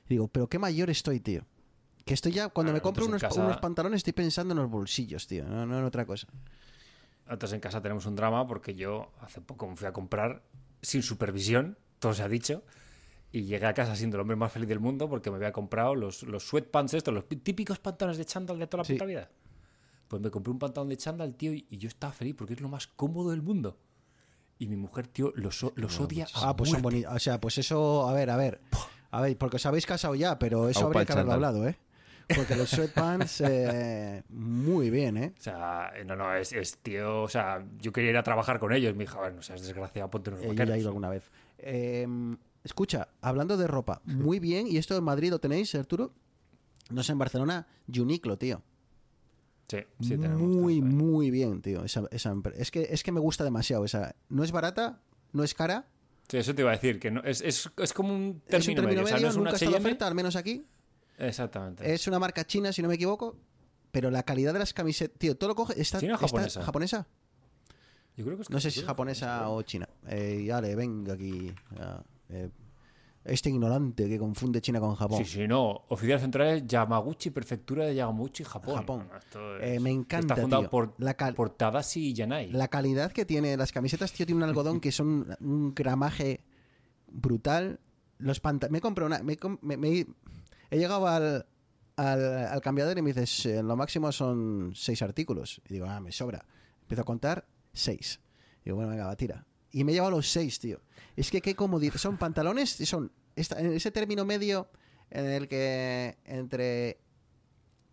[0.06, 1.46] Y digo, pero qué mayor estoy, tío.
[2.10, 4.58] Que estoy ya, cuando Ah, me compro unos, nosotros casa- unos pantalones estoy pensando en
[4.62, 5.44] los bolsillos, tío.
[5.46, 6.26] No, no en otra cosa.
[7.30, 10.42] Entonces en casa tenemos un drama porque yo hace poco me fui a comprar
[10.82, 12.64] sin supervisión, todo se ha dicho,
[13.32, 15.94] y llegué a casa siendo el hombre más feliz del mundo porque me había comprado
[15.94, 18.94] los, los sweatpants estos, los típicos pantalones de chándal de toda la Sí.
[18.94, 19.30] puta vida.
[20.08, 22.70] Pues me compré un pantalón de chándal, tío, y yo estaba feliz porque es lo
[22.70, 23.78] más cómodo del mundo.
[24.58, 27.14] Y mi mujer, tío, los, los odia a Ah, pues son bonitos.
[27.14, 28.62] O sea, pues eso, a ver, a ver.
[29.12, 31.78] A ver, porque os habéis casado ya, pero eso Aupa habría que haberlo hablado, ¿eh?
[32.36, 35.34] Porque los sweatpants, eh, muy bien, ¿eh?
[35.38, 38.72] O sea, no, no, es, es, tío, o sea, yo quería ir a trabajar con
[38.72, 38.96] ellos.
[38.96, 40.70] Me dijo, bueno, o sea, es desgraciado, ponte unos Eh, vaqueros.
[40.70, 41.32] ya he ido alguna vez.
[41.58, 42.08] Eh,
[42.64, 46.14] escucha, hablando de ropa, muy bien, y esto en Madrid lo tenéis, Arturo.
[46.92, 48.62] No sé, en Barcelona, Uniqlo, tío.
[49.68, 50.42] Sí, sí, tenemos.
[50.42, 51.84] muy, muy bien, tío.
[51.86, 53.86] Esa, esa es, que, es que me gusta demasiado.
[53.86, 55.00] Esa, no es barata,
[55.32, 55.86] no es cara.
[56.28, 58.76] Sí, eso te iba a decir, que no, es, es, es como un es un
[58.76, 59.04] término, término medio.
[59.04, 59.86] O sea, medio, no es nunca una está de H&M.
[59.88, 60.66] oferta, al menos aquí.
[61.20, 61.94] Exactamente.
[61.94, 63.36] Es una marca china, si no me equivoco.
[63.92, 65.80] Pero la calidad de las camisetas, tío, todo lo coge.
[65.82, 66.62] Está, ¿China o está- japonesa?
[66.64, 67.08] japonesa?
[68.16, 69.88] Yo creo que es No sé si es japonesa o china.
[70.08, 71.52] Eh, y ale, venga aquí.
[72.30, 72.50] eh,
[73.24, 75.26] este ignorante que confunde China con Japón.
[75.26, 75.82] Sí, sí, no.
[75.90, 78.76] Oficial central es Yamaguchi, prefectura de Yamaguchi, Japón.
[78.76, 79.10] Japón.
[79.18, 80.70] Esto Eh, me encanta, Está fundado tío.
[80.70, 82.52] por, La cal- por Tadashi Yanai.
[82.52, 86.42] La calidad que tiene las camisetas, tío, tiene un algodón que son un gramaje
[87.08, 87.80] brutal.
[88.20, 89.24] Los panta- me compré una.
[89.24, 90.06] Me, com- me- me-
[90.70, 91.46] he llegado al,
[91.96, 95.62] al, al cambiador y me dices, eh, lo máximo son seis artículos.
[95.70, 96.46] Y digo, ah, me sobra.
[96.82, 98.20] Empiezo a contar seis.
[98.64, 99.46] Digo, bueno, venga, va, tira.
[99.72, 100.82] Y me he llevado los seis, tío.
[101.16, 101.96] Es que qué comodidad.
[101.96, 104.70] Son pantalones, y son esta- en ese término medio
[105.12, 107.00] en el que entre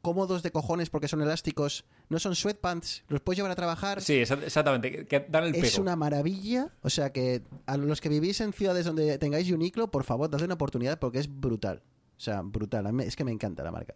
[0.02, 4.00] cómodos de cojones porque son elásticos, no son sweatpants, los puedes llevar a trabajar.
[4.00, 5.06] Sí, exa- exactamente.
[5.06, 5.66] Que, dan el pego.
[5.66, 6.72] Es una maravilla.
[6.82, 10.44] O sea que a los que vivís en ciudades donde tengáis Uniqlo, por favor, dadle
[10.44, 11.82] una oportunidad porque es brutal.
[12.16, 13.00] O sea, brutal.
[13.00, 13.94] Es que me encanta la marca.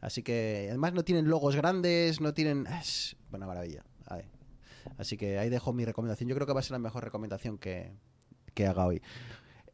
[0.00, 2.66] Así que además no tienen logos grandes, no tienen...
[2.66, 3.84] Es una maravilla.
[4.06, 4.22] Ahí.
[4.98, 6.28] Así que ahí dejo mi recomendación.
[6.28, 7.92] Yo creo que va a ser la mejor recomendación que,
[8.54, 9.02] que haga hoy.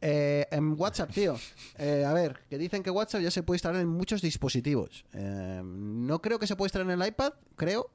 [0.00, 1.36] Eh, en WhatsApp, tío.
[1.78, 5.04] eh, a ver, que dicen que WhatsApp ya se puede instalar en muchos dispositivos.
[5.12, 7.90] Eh, no creo que se pueda instalar en el iPad, creo.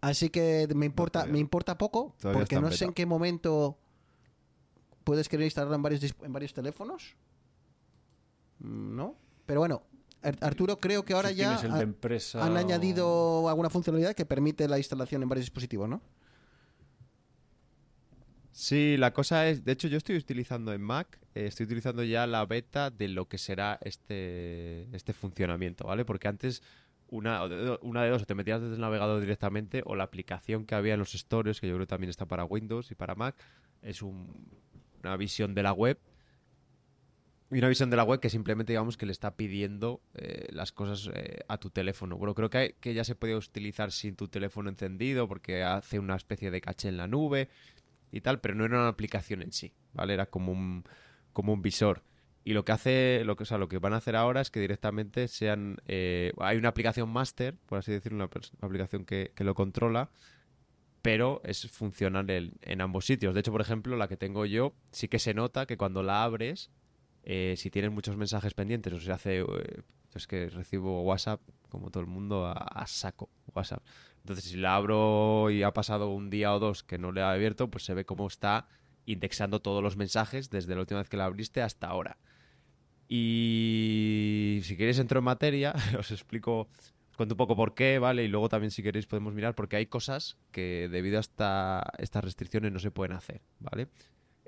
[0.00, 3.76] Así que me importa, me importa poco, Todavía porque no sé en qué momento
[5.02, 7.16] puedes querer instalarlo en varios, en varios teléfonos.
[8.60, 9.16] Mm, ¿No?
[9.46, 9.82] Pero bueno,
[10.22, 13.48] Ar- Arturo, creo que ahora Si ya tienes el ha- de empresa han o- añadido
[13.48, 16.00] alguna funcionalidad que permite la instalación en varios dispositivos, ¿no?
[18.50, 22.26] Sí, la cosa es, de hecho yo estoy utilizando en Mac, eh, estoy utilizando ya
[22.26, 26.04] la beta de lo que será este, este funcionamiento, ¿vale?
[26.04, 26.62] Porque antes
[27.08, 27.44] una,
[27.82, 30.94] una de dos, o te metías desde el navegador directamente o la aplicación que había
[30.94, 33.36] en los stores, que yo creo que también está para Windows y para Mac,
[33.82, 34.34] es un-
[35.04, 35.98] una visión de la web
[37.50, 40.72] y una visión de la web que simplemente digamos que le está pidiendo eh, las
[40.72, 42.18] cosas eh, a tu teléfono.
[42.18, 46.16] Bueno, creo que, que ya se puede utilizar sin tu teléfono encendido porque hace una
[46.16, 47.48] especie de caché en la nube
[48.12, 50.14] y tal, pero no era una aplicación en sí, ¿vale?
[50.14, 50.84] Era como un,
[51.32, 52.02] como un visor.
[52.44, 54.50] Y lo que hace, lo que, o sea, lo que van a hacer ahora es
[54.50, 58.30] que directamente sean, eh, hay una aplicación master, por así decirlo, una,
[58.60, 60.10] aplicación que, que lo controla,
[61.02, 63.34] pero es funcional en ambos sitios.
[63.34, 66.24] De hecho, por ejemplo, la que tengo yo, sí que se nota que cuando la
[66.24, 66.70] abres,
[67.30, 69.44] eh, si tienes muchos mensajes pendientes o se hace, eh,
[70.14, 73.82] es que recibo WhatsApp, como todo el mundo, a, saco WhatsApp.
[74.22, 77.24] Entonces, si la abro y ha pasado un día o dos que no le he
[77.24, 78.66] abierto, pues se ve cómo está
[79.04, 82.16] indexando todos los mensajes desde la última vez que la abriste hasta ahora.
[83.08, 86.68] Y si queréis entro en materia, os explico,
[87.10, 88.24] os cuento un poco por qué, ¿vale?
[88.24, 92.24] Y luego también si queréis podemos mirar, porque hay cosas que debido a esta- estas
[92.24, 93.88] restricciones no se pueden hacer, ¿vale?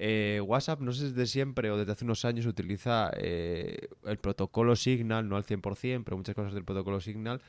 [0.02, 4.16] Eh, WhatsApp, no sé si desde siempre o desde hace unos años, utiliza eh, el
[4.16, 7.42] protocolo Signal, no al 100%, pero muchas cosas del protocolo Signal,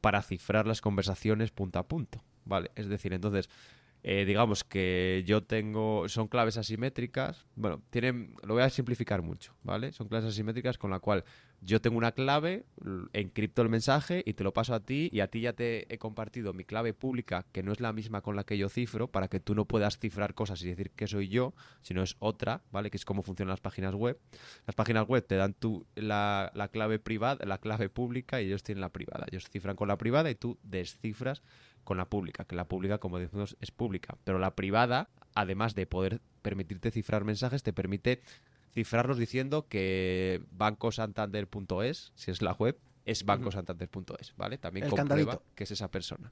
[0.00, 2.70] para cifrar las conversaciones punto a punto, ¿vale?
[2.76, 3.50] Es decir, entonces,
[4.02, 9.54] eh, digamos que yo tengo, son claves asimétricas, bueno, tienen, lo voy a simplificar mucho,
[9.62, 9.92] ¿vale?
[9.92, 11.24] Son claves asimétricas con la cual
[11.60, 12.64] yo tengo una clave,
[13.12, 15.98] encripto el mensaje y te lo paso a ti y a ti ya te he
[15.98, 19.26] compartido mi clave pública, que no es la misma con la que yo cifro, para
[19.26, 22.90] que tú no puedas cifrar cosas y decir que soy yo, sino es otra, ¿vale?
[22.90, 24.18] Que es como funcionan las páginas web.
[24.66, 28.62] Las páginas web te dan tú la, la clave privada, la clave pública y ellos
[28.62, 29.26] tienen la privada.
[29.30, 31.42] Ellos cifran con la privada y tú descifras
[31.88, 34.18] con la pública, que la pública, como decimos, es pública.
[34.24, 38.20] Pero la privada, además de poder permitirte cifrar mensajes, te permite
[38.74, 44.58] cifrarlos diciendo que bancosantander.es, si es la web, es bancosantander.es, ¿vale?
[44.58, 45.54] También El comprueba candadito.
[45.54, 46.30] que es esa persona.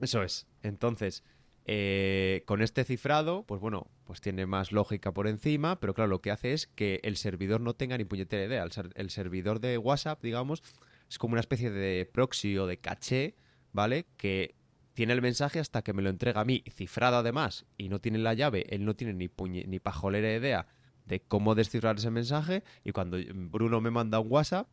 [0.00, 0.46] Eso es.
[0.62, 1.24] Entonces,
[1.66, 6.20] eh, con este cifrado, pues bueno, pues tiene más lógica por encima, pero claro, lo
[6.20, 8.62] que hace es que el servidor no tenga ni puñetera idea.
[8.62, 10.62] El, ser- el servidor de WhatsApp, digamos,
[11.08, 13.34] es como una especie de proxy o de caché,
[13.72, 14.06] ¿vale?
[14.16, 14.54] Que
[14.92, 18.18] tiene el mensaje hasta que me lo entrega a mí, cifrado además, y no tiene
[18.18, 20.66] la llave, él no tiene ni, puñe- ni pajolera idea
[21.06, 24.68] de cómo descifrar ese mensaje, y cuando Bruno me manda un WhatsApp,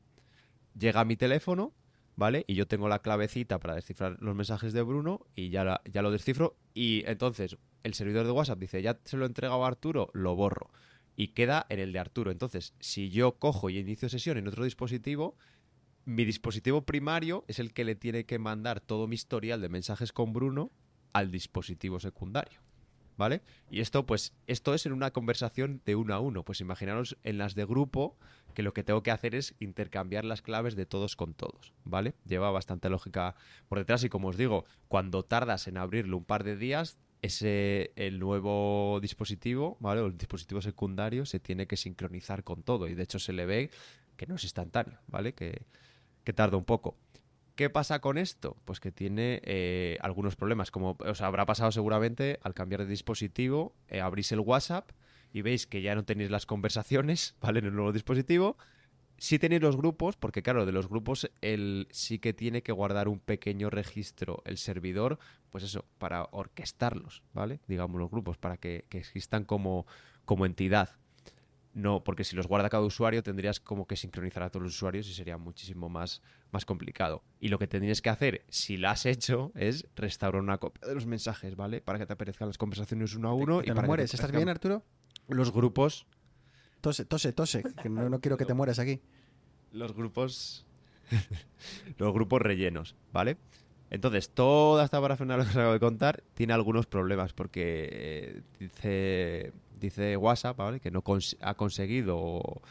[0.77, 1.73] llega a mi teléfono,
[2.15, 2.43] ¿vale?
[2.47, 6.11] Y yo tengo la clavecita para descifrar los mensajes de Bruno y ya, ya lo
[6.11, 6.57] descifro.
[6.73, 10.35] Y entonces el servidor de WhatsApp dice, ya se lo he entregado a Arturo, lo
[10.35, 10.71] borro.
[11.15, 12.31] Y queda en el de Arturo.
[12.31, 15.35] Entonces, si yo cojo y inicio sesión en otro dispositivo,
[16.07, 20.13] mi dispositivo primario es el que le tiene que mandar todo mi historial de mensajes
[20.13, 20.71] con Bruno
[21.11, 22.61] al dispositivo secundario.
[23.17, 23.41] ¿Vale?
[23.69, 26.43] Y esto, pues, esto es en una conversación de uno a uno.
[26.43, 28.15] Pues imaginaros en las de grupo
[28.53, 32.13] que lo que tengo que hacer es intercambiar las claves de todos con todos, ¿vale?
[32.25, 33.35] Lleva bastante lógica
[33.67, 37.91] por detrás y como os digo, cuando tardas en abrirlo un par de días, ese
[37.95, 40.01] el nuevo dispositivo, ¿vale?
[40.01, 43.47] O el dispositivo secundario se tiene que sincronizar con todo y de hecho se le
[43.47, 43.71] ve
[44.15, 45.33] que no es instantáneo, ¿vale?
[45.33, 45.65] Que,
[46.27, 46.97] que tarda un poco.
[47.55, 48.57] ¿Qué pasa con esto?
[48.65, 50.71] Pues que tiene eh, algunos problemas.
[50.71, 54.91] Como os habrá pasado seguramente, al cambiar de dispositivo, eh, abrís el WhatsApp
[55.31, 57.59] y veis que ya no tenéis las conversaciones, ¿vale?
[57.59, 58.57] En el nuevo dispositivo.
[59.17, 63.07] Sí tenéis los grupos, porque claro, de los grupos él sí que tiene que guardar
[63.07, 65.19] un pequeño registro el servidor,
[65.49, 67.61] pues eso, para orquestarlos, ¿vale?
[67.69, 69.87] Digamos los grupos, para que, que existan como,
[70.25, 70.89] como entidad.
[71.77, 75.07] No, porque si los guarda cada usuario tendrías como que sincronizar a todos los usuarios
[75.09, 77.21] y sería muchísimo más, más complicado.
[77.39, 80.95] Y lo que tendrías que hacer, si lo has hecho, es restaurar una copia de
[80.95, 81.79] los mensajes, ¿vale?
[81.81, 83.61] Para que te aparezcan las conversaciones uno a uno.
[83.61, 84.83] ¿Te y para que te ¿Estás bien, Arturo?
[85.27, 86.07] Los grupos,
[86.81, 87.63] Tose, tose, tose.
[87.79, 88.99] Que no, no quiero que te mueras aquí.
[89.71, 90.65] los grupos,
[91.99, 93.37] los grupos rellenos, ¿vale?
[93.89, 99.53] Entonces, toda esta parafernalia que os acabo de contar tiene algunos problemas porque eh, dice,
[99.79, 100.79] dice WhatsApp, ¿vale?
[100.79, 101.03] Que no
[101.41, 102.61] ha conseguido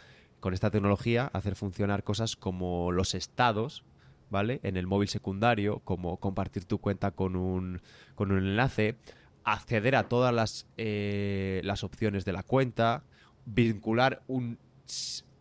[0.41, 3.83] con esta tecnología hacer funcionar cosas como los estados,
[4.31, 4.61] ¿vale?
[4.63, 7.81] En el móvil secundario, como compartir tu cuenta con un,
[8.15, 8.97] con un enlace,
[9.45, 13.05] acceder a todas las, eh, las opciones de la cuenta,
[13.47, 14.59] vincular un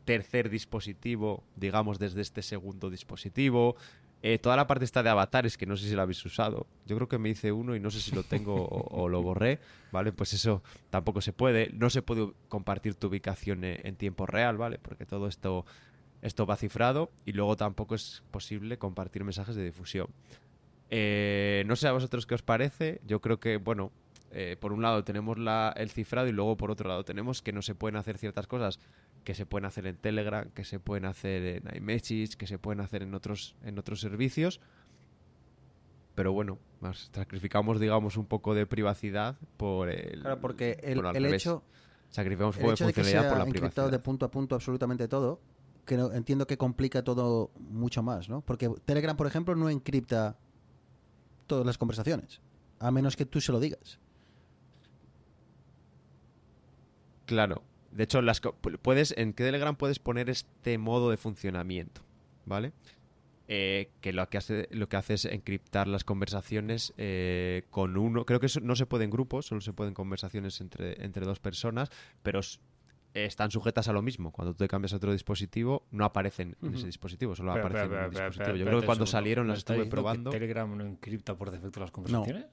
[0.05, 3.75] tercer dispositivo, digamos, desde este segundo dispositivo.
[4.27, 6.65] Eh, toda la parte está de avatares, que no sé si la habéis usado.
[6.87, 9.59] Yo creo que me hice uno y no sé si lo tengo o, lo borré,
[9.91, 10.13] ¿vale?
[10.13, 11.69] Pues eso tampoco se puede.
[11.73, 14.79] No se puede compartir tu ubicación eh, en tiempo real, ¿vale?
[14.79, 15.67] Porque todo esto,
[16.23, 20.07] esto va cifrado y luego tampoco es posible compartir mensajes de difusión.
[20.89, 23.01] Eh, no sé a vosotros qué os parece.
[23.05, 23.91] Yo creo que, bueno,
[24.59, 27.61] por un lado tenemos la, el cifrado y luego por otro lado tenemos que no
[27.61, 28.79] se pueden hacer ciertas cosas
[29.25, 32.79] que se pueden hacer en Telegram, que se pueden hacer en iMessage, que se pueden
[32.79, 34.61] hacer en otros, en otros servicios.
[36.13, 40.21] Pero bueno, nos sacrificamos, digamos, un poco de privacidad por el.
[40.21, 41.63] Claro, porque el, bueno, el hecho,
[42.09, 43.91] Sacrificamos un poco de hecho de que funcionalidad sea por la privacidad.
[43.91, 45.41] de punto a punto absolutamente todo,
[45.85, 48.39] que no- entiendo que complica todo mucho más, ¿no?
[48.41, 50.37] Porque Telegram, por ejemplo, no encripta
[51.47, 52.39] todas las conversaciones,
[52.79, 53.99] a menos que tú se lo digas.
[57.25, 57.63] Claro.
[57.95, 58.41] De hecho, las
[58.81, 62.01] puedes, en Telegram puedes poner este modo de funcionamiento,
[62.45, 62.73] ¿vale?
[63.47, 68.25] Eh, que lo que hace lo que hace es encriptar las conversaciones eh, con uno.
[68.25, 71.39] Creo que eso no se puede en grupos, solo se pueden conversaciones entre, entre dos
[71.39, 71.89] personas,
[72.21, 72.41] pero
[73.13, 74.33] están sujetas a lo mismo.
[74.33, 77.97] Cuando tú te cambias a otro dispositivo, no aparecen en ese dispositivo, solo aparecen en
[77.97, 78.57] el espera, dispositivo.
[78.57, 80.31] Yo creo que cuando un salieron ¿Me las estuve que probando.
[80.31, 82.47] ¿Telegram no encripta por defecto las conversaciones?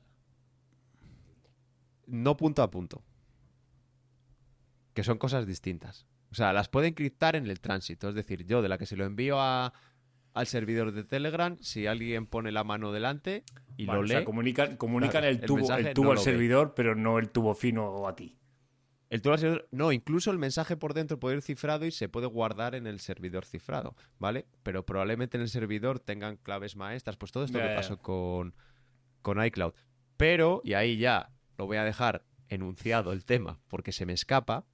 [2.06, 3.02] No punto a punto.
[4.94, 6.06] Que son cosas distintas.
[6.30, 8.08] O sea, las puede encriptar en el tránsito.
[8.08, 9.72] Es decir, yo de la que se lo envío a,
[10.34, 13.44] al servidor de Telegram, si alguien pone la mano delante
[13.76, 16.16] y Vale, lo o lee, sea, comunican, comunican Claro, el tubo, el tubo no al
[16.18, 16.22] ve.
[16.22, 18.38] servidor, pero no el tubo fino o a ti.
[19.10, 22.08] el tubo al servidor- no, incluso el mensaje por dentro puede ir cifrado y se
[22.08, 24.46] puede guardar en el servidor cifrado, ¿vale?
[24.62, 28.54] Pero probablemente en el servidor tengan claves maestras, pues todo esto Ya, que pasó con,
[29.20, 29.74] con iCloud.
[30.16, 34.64] Pero, y ahí ya lo voy a dejar enunciado el tema porque se me escapa,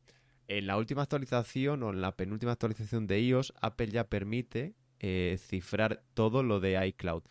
[0.48, 5.36] en la última actualización o en la penúltima actualización de iOS, Apple ya permite eh,
[5.38, 7.22] cifrar todo lo de iCloud.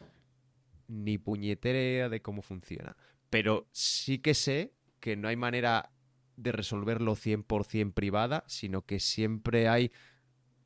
[0.87, 2.95] Ni puñetera de cómo funciona.
[3.29, 5.91] Pero sí que sé que no hay manera
[6.37, 9.91] de resolverlo 100% privada, sino que siempre hay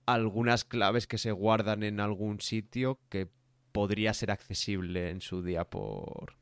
[0.05, 3.29] algunas claves que se guardan en algún sitio que
[3.71, 6.35] podría ser accesible en su día por,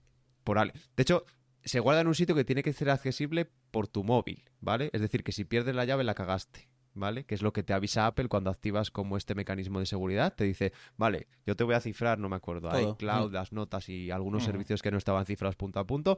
[0.44, 0.82] por alguien.
[0.98, 1.26] De hecho,
[1.64, 4.90] se guarda en un sitio que tiene que ser accesible por tu móvil, ¿vale?
[4.94, 7.26] Es decir, que si pierdes la llave la cagaste, ¿vale?
[7.26, 10.34] Que es lo que te avisa Apple cuando activas como este mecanismo de seguridad.
[10.36, 12.92] Te dice, vale, yo te voy a cifrar, no me acuerdo, Todo.
[12.94, 13.34] iCloud, Mm.
[13.34, 14.46] las notas y algunos Mm.
[14.46, 16.18] servicios que no estaban cifrados punto a punto,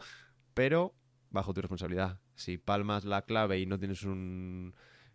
[0.53, 0.95] pero
[1.29, 2.19] bajo tu responsabilidad.
[2.35, 4.73] Si palmas la clave y no tienes un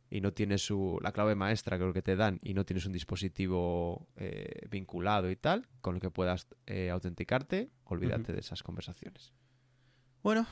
[0.09, 2.93] y no tienes su, la clave maestra creo que te dan y no tienes un
[2.93, 9.33] dispositivo eh, vinculado y tal con el que puedas eh, autenticarte, olvídate de esas conversaciones.
[10.27, 10.45] Bueno,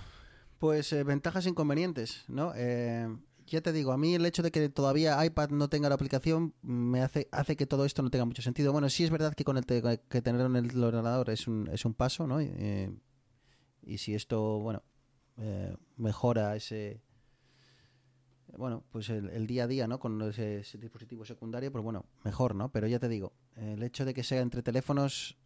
[0.61, 2.53] pues eh, ventajas e inconvenientes, ¿no?
[2.55, 3.09] Eh,
[3.45, 6.55] ya te digo, a mí el hecho de que todavía iPad no tenga la aplicación
[6.63, 8.71] me hace, hace que todo esto no tenga mucho sentido.
[8.71, 11.69] Bueno, sí es verdad que con el te- que tenerlo en el ordenador es un,
[11.73, 12.39] es un paso, ¿no?
[12.39, 12.89] Eh,
[13.83, 14.85] y si esto, bueno,
[15.39, 17.03] eh, mejora ese,
[18.57, 19.99] bueno, pues el, el día a día, ¿no?
[19.99, 22.71] Con ese, ese dispositivo secundario, pues bueno, mejor, ¿no?
[22.71, 25.37] Pero ya te digo, el hecho de que sea entre teléfonos,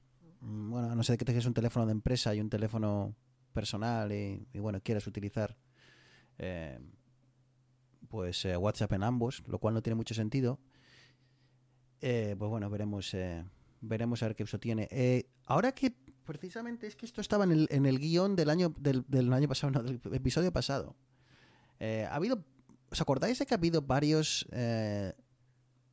[0.43, 3.17] mm, bueno, a no sé que tengas un teléfono de empresa y un teléfono
[3.61, 5.57] personal y, y, bueno, quieras utilizar
[6.39, 6.79] eh,
[8.09, 10.59] pues eh, WhatsApp en ambos, lo cual no tiene mucho sentido.
[12.01, 13.45] Eh, pues bueno, veremos eh,
[13.81, 14.89] veremos a ver qué uso tiene.
[15.47, 15.93] Ahora que
[16.25, 19.49] precisamente es que esto estaba en el, en el guion del año del, del año
[19.49, 20.97] pasado, no, del episodio pasado.
[21.81, 22.45] Ha habido,
[22.91, 24.47] ¿os acordáis de que ha habido varios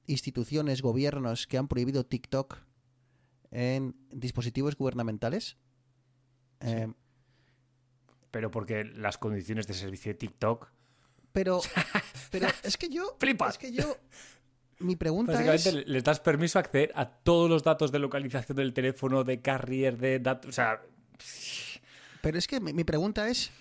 [0.08, 2.58] instituciones, gobiernos que han prohibido TikTok
[3.52, 5.58] en dispositivos gubernamentales?
[8.36, 10.70] Pero porque las condiciones de servicio de TikTok.
[11.32, 11.62] Pero,
[12.32, 13.54] pero es que yo, Flipas.
[13.54, 13.96] es que yo,
[14.80, 18.00] mi pregunta Básicamente es, le- les das permiso a acceder a todos los datos de
[18.00, 20.50] localización del teléfono, de carrier, de datos.
[20.50, 20.82] O sea,
[22.22, 23.52] pero es que mi, mi pregunta es,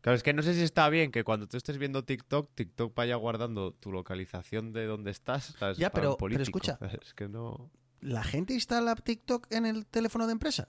[0.00, 2.92] Claro, es que no sé si está bien que cuando tú estés viendo TikTok, TikTok
[2.96, 5.54] vaya guardando tu localización de dónde estás.
[5.56, 5.78] ¿sabes?
[5.78, 6.58] Ya, Para un pero- pero político.
[6.58, 6.78] escucha.
[7.00, 7.70] Es que no.
[8.00, 10.66] ¿la gente instala TikTok en el teléfono de empresa?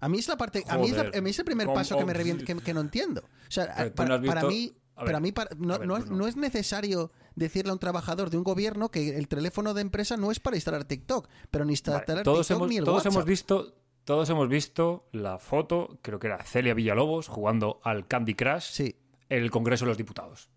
[0.00, 1.18] A mí es la parte, a mí es, la- Joder.
[1.18, 3.20] a mí es el primer paso que me revienta, que, que no entiendo.
[3.22, 6.18] O sea, para, mí, A ver, para mí para- no, a ver, no es, Bruno.
[6.18, 10.16] no es necesario decirle a un trabajador de un gobierno que el teléfono de empresa
[10.16, 12.96] no es para instalar TikTok, pero ni instalar Vale, todos TikTok hemos, ni el todos
[12.98, 13.12] WhatsApp.
[13.12, 13.76] hemos visto.
[14.04, 18.96] Todos hemos visto la foto, creo que era Celia Villalobos jugando al Candy Crush Sí,
[19.28, 20.48] en el Congreso de los Diputados.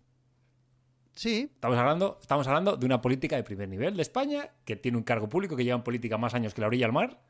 [1.14, 4.96] sí, Estamos hablando, estamos hablando de una política de primer nivel de España que tiene
[4.98, 7.20] un cargo público que lleva en política más años que la orilla al mar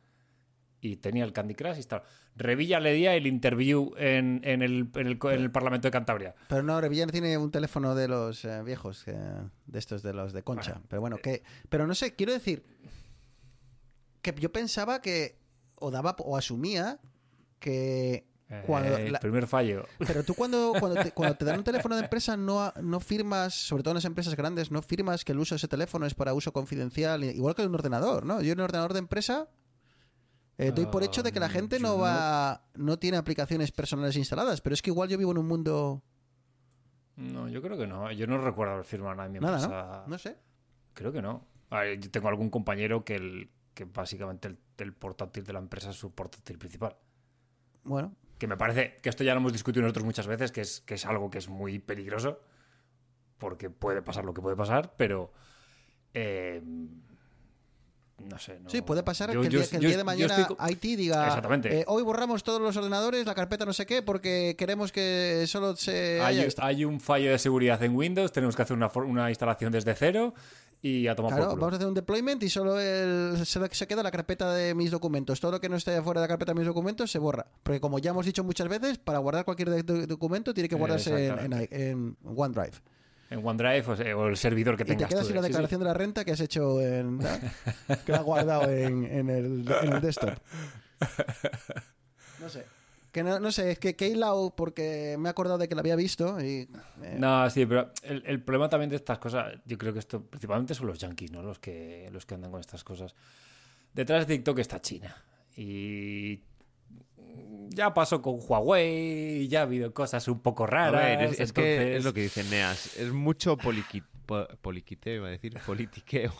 [0.86, 2.06] y tenía el Candy Crush instalado.
[2.36, 6.34] Revilla le di el interview en, en el, en, el, en el Parlamento de Cantabria.
[6.48, 9.14] pero no, Revilla tiene un teléfono de los eh, viejos, eh,
[9.66, 10.72] de estos de los de Concha.
[10.72, 12.64] Bueno, pero bueno, que, pero no sé, quiero decir
[14.22, 15.38] que yo pensaba que
[15.76, 16.98] o daba o asumía
[17.58, 18.26] que
[18.66, 19.86] cuando Eh, la- Primer fallo.
[20.06, 23.54] Pero tú cuando, cuando, te, cuando te dan un teléfono de empresa no, no firmas,
[23.54, 26.14] sobre todo en las empresas grandes, no firmas que el uso de ese teléfono es
[26.14, 28.40] para uso confidencial, igual que un ordenador, ¿no?
[28.42, 29.48] Yo en un ordenador de empresa
[30.58, 34.16] eh, doy por hecho de que la Ah, gente no va, no tiene aplicaciones personales
[34.16, 36.02] instaladas, pero es que igual yo vivo en un mundo...
[37.16, 38.10] No, yo creo que no.
[38.12, 40.02] Yo no recuerdo haber firmado nada en mi Nada, empresa.
[40.04, 40.08] ¿no?
[40.08, 40.36] No sé.
[40.94, 41.46] Creo que no.
[41.70, 45.90] Ver, yo tengo algún compañero que, el, que básicamente el, el portátil de la empresa
[45.90, 46.96] es su portátil principal.
[47.84, 50.80] Bueno, Que me parece que esto ya lo hemos discutido nosotros muchas veces, que es,
[50.80, 52.40] que es algo que es muy peligroso,
[53.38, 55.32] porque puede pasar lo que puede pasar, pero...
[56.14, 56.62] eh,
[58.18, 58.58] no sé.
[58.60, 60.36] no- sí, puede pasar yo- que el yo- día, que el yo- día de mañana
[60.36, 61.80] estoy diga, Exactamente.
[61.80, 65.76] eh, hoy borramos todos los ordenadores, la carpeta no sé qué, porque queremos que solo
[65.76, 66.20] se...
[66.20, 66.62] hay, haya esto".
[66.64, 70.34] hay un fallo de seguridad en Windows, tenemos que hacer una, una instalación desde cero
[70.80, 71.60] y a tomar Claro, por culo.
[71.62, 75.40] vamos a hacer un deployment y solo el- se, queda la carpeta de mis documentos.
[75.40, 77.46] Todo lo que no esté fuera de la carpeta de mis documentos se borra.
[77.62, 81.16] Porque como ya hemos dicho muchas veces, para guardar cualquier documento tiene que guardarse en,
[81.16, 81.90] en, Exactamente.
[81.90, 82.72] en OneDrive.
[83.34, 85.52] En OneDrive o, el servidor que Y te tengas quedas sin la sí, sí.
[85.52, 87.18] declaración de la renta que has hecho en...
[88.06, 90.34] que la has guardado en, en el, en el desktop.
[92.40, 92.64] No sé.
[93.10, 95.94] Que no, no sé, es que hilado porque me he acordado de que la había
[95.96, 96.68] visto y...
[97.02, 100.22] eh, No, sí, pero el, el problema también de estas cosas, yo creo que esto
[100.24, 101.42] principalmente son los yankees, ¿no?
[101.42, 103.14] Los que, los que andan con estas cosas.
[103.92, 105.16] Detrás de TikTok está China.
[105.56, 106.40] Y
[107.70, 111.02] ya pasó con Huawei, ya ha habido cosas un poco A raras.
[111.18, 112.96] ver, es, es que entonces- es lo que dice Neas.
[112.96, 116.32] Es mucho poliqui- po- poliquiteo, iba a decir, politiqueo.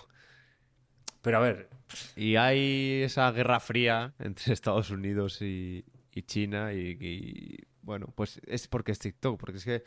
[1.22, 1.70] Pero a ver,
[2.16, 8.40] Y hay esa guerra fría entre Estados Unidos y, y China y, y, bueno, pues
[8.46, 9.82] es porque es TikTok, porque es que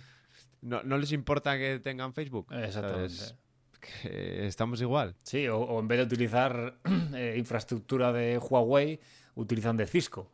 [0.62, 2.48] no, no les importa que tengan Facebook.
[2.54, 3.14] exactamente.
[3.14, 3.36] ¿sabes?
[3.80, 5.16] Que estamos igual.
[5.24, 6.80] Sí, o, o en vez de utilizar
[7.16, 9.00] eh, infraestructura de Huawei,
[9.36, 10.32] utilizan de Cisco.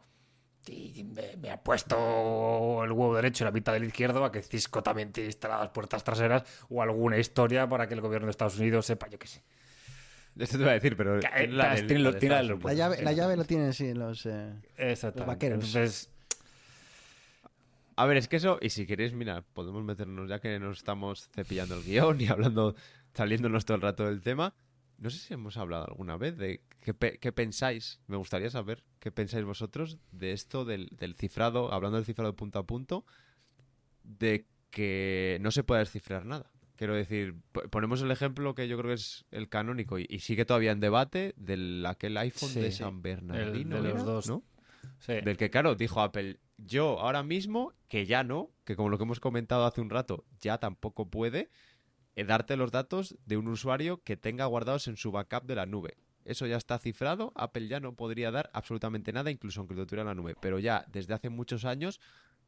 [0.67, 4.41] Y me, me ha puesto el huevo derecho y la mitad del izquierdo a que
[4.41, 8.57] Cisco también tiene instaladas puertas traseras o alguna historia para que el gobierno de Estados
[8.57, 9.43] Unidos sepa, yo qué sé.
[10.37, 11.19] Esto te iba a decir, pero...
[11.19, 12.41] Que, la tiene lo- tiene
[12.75, 13.15] llave, la sí.
[13.17, 14.25] llave lo tienen, sí, los...
[14.25, 14.53] eh.
[14.77, 15.57] Los vaqueros.
[15.63, 16.09] Entonces,
[17.95, 21.29] A ver, es que eso, y si queréis, mira, podemos meternos ya que nos estamos
[21.35, 22.75] cepillando el guion y hablando,
[23.13, 24.55] saliéndonos todo el rato del tema.
[24.97, 28.83] No sé si hemos hablado alguna vez de qué, pe- qué pensáis, me gustaría saber
[28.99, 33.05] qué pensáis vosotros de esto del, del cifrado, hablando del cifrado punto a punto,
[34.03, 36.51] de que no se puede descifrar nada.
[36.75, 40.19] Quiero decir, po- ponemos el ejemplo que yo creo que es el canónico y, y
[40.19, 42.71] sigue todavía en debate del aquel iPhone Sí, de.
[42.71, 43.77] San Bernardino.
[43.77, 44.27] El de los era, dos.
[44.27, 44.43] ¿no?
[44.99, 45.13] sí.
[45.13, 49.03] Del que, claro, dijo Apple, yo ahora mismo, que ya no, que como lo que
[49.03, 51.49] hemos comentado hace un rato, ya tampoco puede,
[52.15, 55.65] eh, darte los datos de un usuario que tenga guardados en su backup de la
[55.67, 55.97] nube.
[56.25, 57.31] Eso ya está cifrado.
[57.35, 60.35] Apple ya no podría dar absolutamente nada, incluso aunque lo tuviera en la nube.
[60.39, 61.99] Pero ya desde hace muchos años,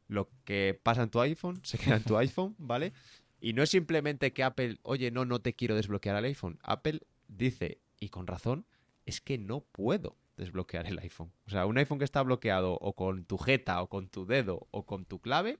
[0.08, 2.92] lo que pasa en tu iPhone se queda en tu iPhone, ¿vale?
[3.40, 6.58] Y no es simplemente que Apple, oye, no, no te quiero desbloquear el iPhone.
[6.62, 8.66] Apple dice, y con razón,
[9.04, 11.32] es que no puedo desbloquear el iPhone.
[11.46, 14.68] O sea, un iPhone que está bloqueado o con tu jeta o con tu dedo
[14.70, 15.58] o con tu clave,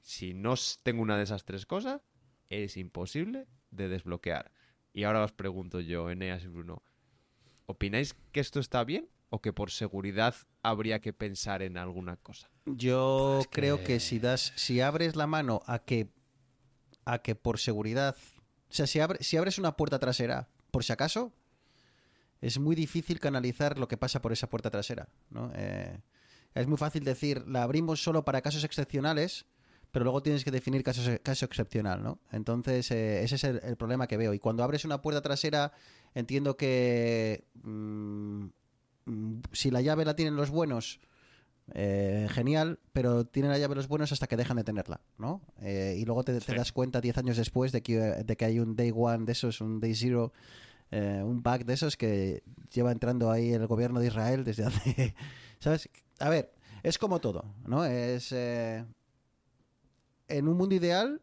[0.00, 2.02] si no tengo una de esas tres cosas,
[2.48, 4.52] es imposible de desbloquear.
[4.92, 6.82] Y ahora os pregunto yo, Eneas y Bruno,
[7.66, 12.50] ¿opináis que esto está bien o que por seguridad habría que pensar en alguna cosa?
[12.66, 16.08] Yo Pues creo que- que si das, si abres la mano a que,
[17.04, 18.16] a que por seguridad,
[18.70, 21.32] o sea, si, abre- si abres una puerta trasera, por si acaso,
[22.40, 25.50] es muy difícil canalizar lo que pasa por esa puerta trasera, ¿no?
[25.54, 26.00] Eh,
[26.54, 29.46] es muy fácil decir, la abrimos solo para casos excepcionales,
[29.94, 32.18] pero luego tienes que definir caso excepcional, ¿no?
[32.32, 34.34] Entonces, eh, ese es el, el problema que veo.
[34.34, 35.70] Y cuando abres una puerta trasera,
[36.16, 38.46] entiendo que mm,
[39.52, 40.98] si la llave la tienen los buenos,
[41.74, 45.42] eh, genial, pero tienen la llave los buenos hasta que dejan de tenerla, ¿no?
[45.60, 48.74] Eh, y luego te, das cuenta 10 años después de que, de que hay un
[48.74, 50.32] day one de esos, un day zero,
[50.90, 52.42] eh, un bug de esos que
[52.72, 55.14] lleva entrando ahí el gobierno de Israel desde hace...
[55.60, 55.88] ¿Sabes?
[56.18, 57.84] A ver, es como todo, ¿no?
[57.84, 58.34] Es...
[60.28, 61.20] en un mundo ideal,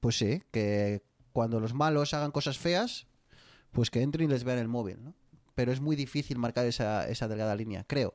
[0.00, 3.06] pues sí, que cuando los malos hagan cosas feas,
[3.72, 5.14] pues que entren y les vean el móvil, ¿no?
[5.54, 8.14] Pero es muy difícil marcar esa, esa delgada línea, creo.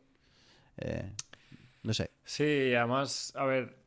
[0.78, 1.12] Eh,
[1.84, 2.12] no sé.
[2.24, 3.78] Sí, además, a ver,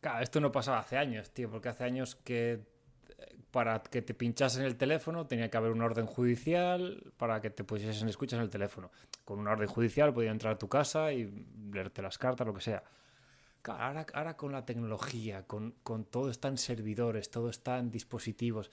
[0.00, 4.14] claro, esto no pasaba hace años, tío, porque hace años que eh, para que te
[4.14, 8.44] pinchasen el teléfono tenía que haber una orden judicial para que te pusiesen escuchas en
[8.44, 8.90] el teléfono.
[9.24, 12.60] Con una orden judicial podía entrar a tu casa y leerte las cartas, lo que
[12.60, 12.82] sea.
[13.64, 18.70] Ahora, ahora con la tecnología, con, con todo está en servidores, todo está en dispositivos.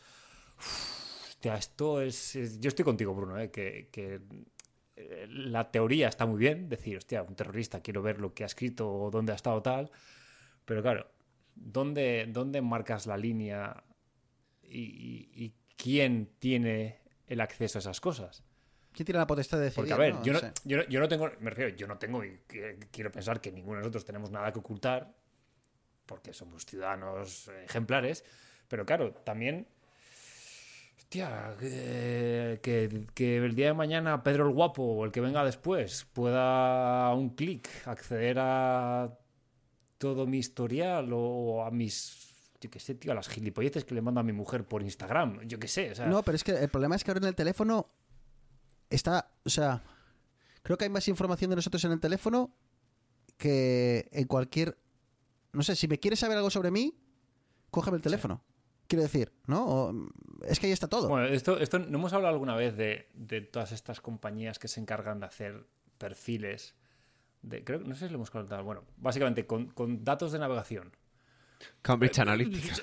[1.42, 4.20] Esto es, Yo estoy contigo, Bruno, eh, que, que
[4.96, 8.48] eh, la teoría está muy bien, decir, hostia, un terrorista, quiero ver lo que ha
[8.48, 9.92] escrito o dónde ha estado tal,
[10.66, 11.08] pero claro,
[11.54, 13.84] ¿dónde, dónde marcas la línea
[14.64, 18.45] y quién tiene el acceso a esas cosas?
[18.96, 19.90] ¿Quién tiene la potestad de decidir?
[19.90, 20.24] Porque, a ver, no?
[20.24, 20.52] yo, no, sé.
[20.64, 22.40] yo, no, yo no tengo, me refiero, yo no tengo, y
[22.92, 25.14] quiero pensar que ninguno de nosotros tenemos nada que ocultar,
[26.06, 28.24] porque somos ciudadanos ejemplares,
[28.68, 29.68] pero claro, también,
[30.98, 35.44] hostia, que, que- que el día de mañana Pedro el Guapo o el que venga
[35.44, 39.18] después pueda a un clic acceder a
[39.98, 44.02] todo mi historial o a mis, yo qué sé, tío, a las gilipolleces que le
[44.02, 46.52] mando a mi mujer por Instagram, yo qué sé, o sea, No, pero es que
[46.52, 47.88] el problema es que ahora en el teléfono
[48.90, 49.84] está, o sea,
[50.64, 52.56] creo que hay más información de nosotros en el teléfono
[53.38, 54.78] que en cualquier,
[55.54, 56.98] no sé, si me quieres saber algo sobre mí,
[57.72, 58.42] cógeme el teléfono.
[58.88, 59.66] Quiero decir, ¿no?
[59.66, 59.94] O-
[60.48, 61.10] es que ahí está todo.
[61.10, 64.80] Bueno, esto, esto no hemos hablado alguna vez de, de todas estas compañías que se
[64.80, 65.66] encargan de hacer
[65.98, 66.76] perfiles.
[67.42, 68.64] De, creo, no sé si lo hemos contado.
[68.64, 70.96] Bueno, básicamente con, con datos de navegación.
[71.82, 72.76] Cambridge Analytica.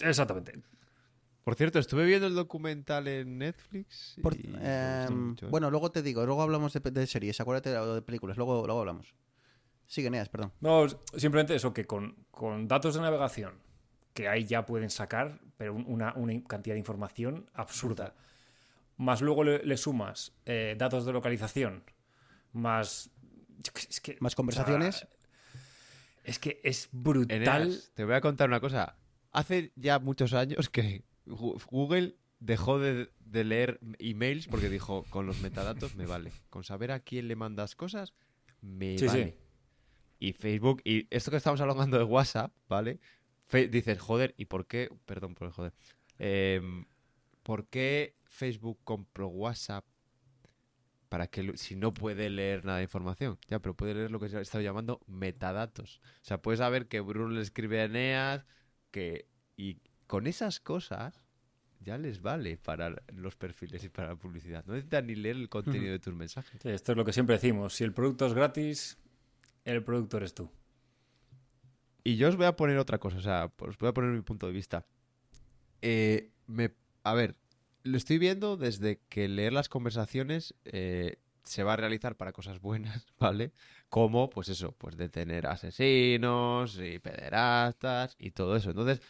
[0.00, 0.62] Exactamente.
[1.44, 4.16] Por cierto, estuve viendo el documental en Netflix.
[4.18, 5.48] Y me eh, mucho, ¿eh?
[5.50, 9.14] bueno, luego te digo, luego hablamos de, de series, acuérdate de películas, luego, luego hablamos.
[9.86, 10.52] Sigue, Neas, perdón.
[10.60, 10.86] No,
[11.16, 13.54] simplemente eso, que con, con datos de navegación,
[14.14, 18.14] que ahí ya pueden sacar, pero un- una, una cantidad de información absurda.
[18.98, 21.82] Más luego le, le sumas eh, datos de localización,
[22.52, 23.10] más...
[23.88, 24.96] es que, Más conversaciones.
[24.96, 25.08] o sea,
[26.24, 27.36] es que es brutal.
[27.62, 28.96] Eneas, te voy a contar una cosa.
[29.32, 35.40] Hace ya muchos años que Google dejó de, de leer emails porque dijo, con los
[35.40, 36.32] metadatos me vale.
[36.50, 38.14] Con saber a quién le mandas cosas,
[38.60, 39.24] me Sí, vale.
[39.30, 39.34] sí.
[40.18, 43.00] Y Facebook, y esto que estamos hablando de WhatsApp, ¿vale?
[43.46, 44.90] Fe- dices, joder, ¿y por qué?
[45.06, 45.72] Perdón por el joder.
[46.18, 46.84] Em,
[47.42, 49.84] ¿Por qué Facebook compró WhatsApp
[51.08, 53.38] para que si no puede leer nada de información?
[53.48, 56.00] Ya, pero puede leer lo que se ha estado llamando metadatos.
[56.22, 58.46] O sea, puedes saber que Bruno le escribe a Eneas,
[58.90, 59.26] que
[59.56, 61.19] y con esas cosas
[61.80, 64.64] ya les vale para los perfiles y para la publicidad.
[64.66, 66.60] No necesitan ni leer el contenido de tus mensajes.
[66.62, 67.74] Sí, esto es lo que siempre decimos.
[67.74, 68.98] Si el producto es gratis,
[69.64, 70.50] el producto eres tú.
[72.04, 74.22] Y yo os voy a poner otra cosa, o sea, os voy a poner mi
[74.22, 74.86] punto de vista.
[75.82, 77.36] Eh, me, a ver,
[77.82, 82.60] lo estoy viendo desde que leer las conversaciones eh, se va a realizar para cosas
[82.60, 83.52] buenas, ¿vale?
[83.88, 88.70] Como, pues eso, pues detener asesinos y pederastas y todo eso.
[88.70, 89.00] Entonces,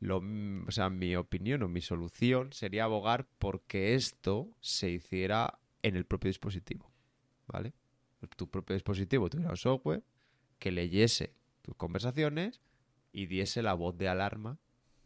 [0.00, 0.22] lo,
[0.66, 6.04] o sea, mi opinión o mi solución sería abogar porque esto se hiciera en el
[6.04, 6.90] propio dispositivo,
[7.46, 7.72] ¿vale?
[8.36, 10.02] Tu propio dispositivo tuviera un software
[10.58, 12.60] que leyese tus conversaciones
[13.12, 14.58] y diese la voz de alarma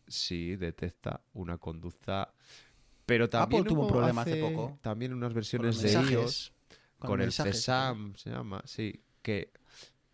[0.06, 2.34] sí detecta una conducta.
[3.06, 4.78] Pero también tuvo un problema hace poco.
[4.80, 6.52] También unas versiones de mensajes, iOS
[6.98, 9.52] con, el mensajes, CESAM, se llama, sí, que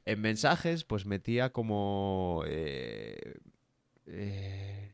[0.05, 3.39] en mensajes pues metía como eh,
[4.11, 4.93] eh,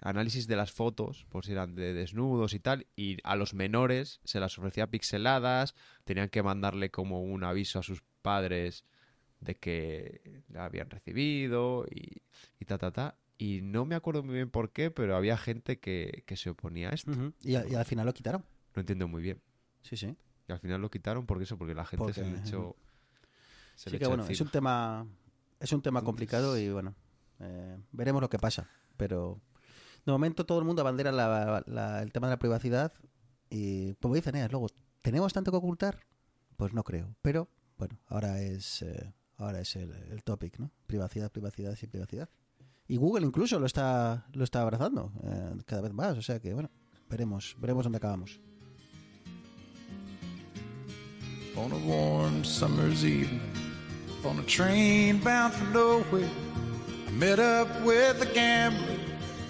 [0.00, 4.20] análisis de las fotos, por si eran de desnudos y tal, y a los menores
[4.24, 8.84] se las ofrecía pixeladas, tenían que mandarle como un aviso a sus padres
[9.40, 12.22] de que la habían recibido y,
[12.60, 13.16] y ta, ta, ta.
[13.38, 16.88] Y no me acuerdo muy bien por qué, pero había gente que, que se oponía
[16.90, 17.10] a esto.
[17.42, 18.44] Y, a- y al final lo quitaron.
[18.74, 19.40] No entiendo muy bien.
[19.82, 20.16] Sí, sí.
[20.48, 22.76] Y al final lo quitaron porque eso, porque la gente se le echó.
[23.74, 25.06] se Sí le que echó bueno, es un tema
[25.60, 26.94] es un tema complicado y bueno,
[27.40, 28.68] eh, veremos lo que pasa.
[28.96, 29.40] Pero
[30.04, 32.92] de momento todo el mundo abandera la- la- el tema de la privacidad
[33.50, 34.68] y como dice Neas, luego,
[35.02, 36.00] ¿tenemos tanto que ocultar?
[36.56, 37.14] Pues no creo.
[37.22, 40.70] Pero bueno, ahora es eh, ahora es el, el topic, ¿no?
[40.86, 42.28] Privacidad, privacidad y privacidad.
[42.88, 46.54] Y Google incluso lo está lo está abrazando eh, cada vez más, o sea que
[46.54, 46.70] bueno,
[47.10, 48.40] veremos veremos dónde acabamos.
[51.58, 53.40] on a warm summer's evening
[54.24, 56.28] on a train bound for nowhere.
[57.18, 58.98] Met up with a gambler.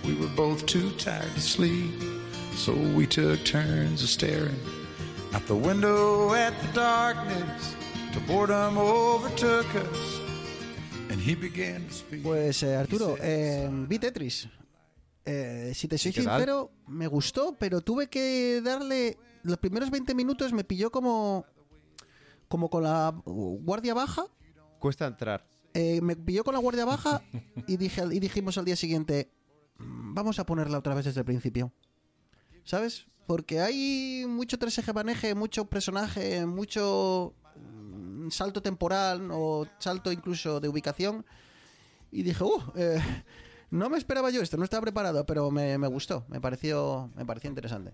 [0.04, 2.00] We were both too tired to sleep,
[2.54, 4.54] so we took turns of staring
[5.34, 7.74] out the window at the darkness
[8.12, 10.20] till boredom overtook us.
[11.10, 12.22] And he began to speak.
[12.22, 14.48] Pues eh, Arturo, eh, vi Tetris.
[15.24, 16.22] Eh, si te soy tal?
[16.22, 19.18] sincero, me gustó, pero tuve que darle.
[19.42, 21.44] Los primeros 20 minutos me pilló como.
[22.46, 24.22] Como con la guardia baja.
[24.78, 25.55] Cuesta entrar.
[25.78, 27.20] Eh, me pilló con la guardia baja
[27.66, 29.30] y, dije, dijimos al día siguiente:
[29.76, 31.70] "Mm, Vamos a ponerla otra vez desde el principio.
[32.64, 33.06] ¿Sabes?
[33.26, 40.68] Porque hay mucho 3 maneje, mucho personaje, mucho mm, salto temporal o salto incluso de
[40.68, 41.26] ubicación.
[42.10, 42.98] Y dije, uh, eh,
[43.70, 47.26] no me esperaba yo esto, no estaba preparado, pero me, me gustó, me pareció, me
[47.26, 47.92] pareció interesante.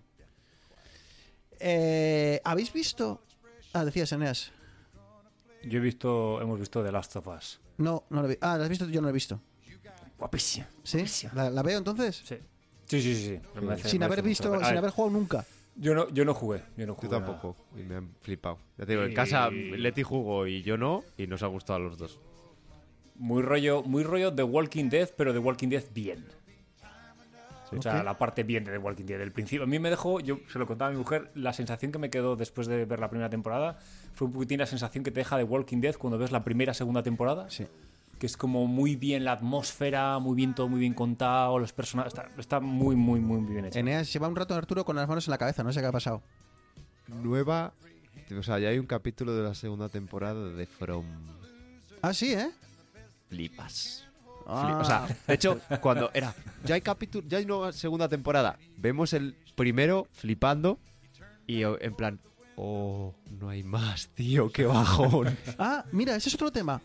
[1.59, 3.21] Eh, ¿Habéis visto?
[3.73, 4.53] Ah, decías, Eneas.
[5.63, 7.59] Yo he visto, hemos visto The Last of Us.
[7.77, 8.37] No, no lo vi.
[8.41, 8.85] Ah, ¿la has visto?
[8.87, 9.39] Yo no lo he visto.
[10.17, 10.67] Guapísima.
[10.83, 10.97] ¿Sí?
[10.99, 11.33] guapísima.
[11.33, 12.21] ¿La, la veo entonces?
[12.25, 12.35] Sí.
[12.85, 13.23] Sí, sí, sí.
[13.25, 13.39] sí.
[13.55, 15.45] Me merece- Sin me haber visto, mucho la sin haber jugado nunca.
[15.75, 16.61] Yo no, yo no jugué.
[16.77, 17.31] Yo no jugué Yo nada.
[17.31, 17.65] tampoco.
[17.77, 18.59] Y me han flipado.
[18.77, 21.77] Ya te digo, en Y- casa Leti jugó y yo no, y nos ha gustado
[21.77, 22.19] a los dos.
[23.15, 26.25] Muy rollo, muy rollo The Walking Dead, pero The Walking Dead bien.
[27.77, 28.05] O sea, Ok.
[28.05, 29.21] la parte bien de The Walking Dead.
[29.21, 31.91] El principio, a mí me dejó, yo se lo contaba a mi mujer, la sensación
[31.91, 33.77] que me quedó después de ver la primera temporada
[34.13, 36.73] fue un poquitín la sensación que te deja The Walking Dead cuando ves la primera,
[36.73, 37.49] segunda temporada.
[37.49, 37.65] Sí.
[38.19, 42.13] Que es como muy bien la atmósfera, muy bien todo, muy bien contado, los personajes.
[42.13, 43.79] Está, está muy, muy, muy bien hecho.
[43.79, 45.91] Eneas lleva un rato Arturo con las manos en la cabeza, no sé qué ha
[45.91, 46.21] pasado.
[47.07, 47.73] Nueva.
[48.37, 51.05] O sea, ya hay un capítulo de la segunda temporada de From.
[52.01, 52.49] Ah, sí, ¿eh?
[53.29, 54.07] Flipas.
[54.55, 54.79] Ah.
[54.81, 56.33] O sea, de hecho, cuando era.
[56.65, 57.27] Ya hay capítulo.
[57.27, 58.57] Ya hay nueva segunda temporada.
[58.77, 60.79] Vemos el primero flipando.
[61.47, 62.19] Y o- en plan.
[62.55, 65.35] Oh, no hay más, tío, qué bajón.
[65.57, 66.81] Ah, mira, ese es otro tema.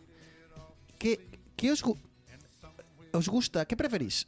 [0.99, 1.21] ¿Qué,
[1.57, 1.99] qué os, gu-
[3.13, 3.67] os gusta?
[3.67, 4.27] ¿Qué preferís?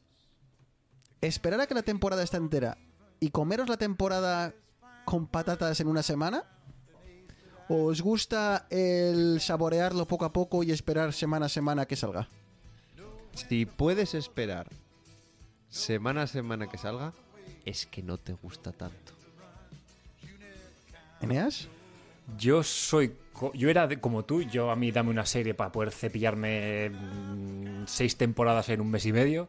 [1.20, 2.76] ¿Esperar a que la temporada esté entera
[3.20, 4.55] y comeros la temporada
[5.05, 6.45] con patatas en una semana?
[7.68, 12.28] ¿O os gusta el saborearlo poco a poco y esperar semana a semana que salga?
[13.35, 14.66] Si puedes esperar
[15.68, 17.12] semana a semana que salga,
[17.64, 19.12] es que no te gusta tanto.
[21.20, 21.68] ¿Eneas?
[22.39, 23.14] Yo soy.
[23.55, 27.85] Yo era de- como tú, yo a mí dame una serie para poder cepillarme mm,
[27.87, 29.49] seis temporadas en un mes y medio.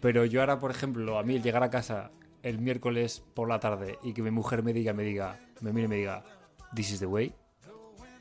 [0.00, 2.10] Pero yo ahora, por ejemplo, a mí el llegar a casa
[2.42, 5.84] el miércoles por la tarde y que mi mujer me diga, me diga, me mire
[5.84, 6.24] y me diga,
[6.74, 7.34] This is the way.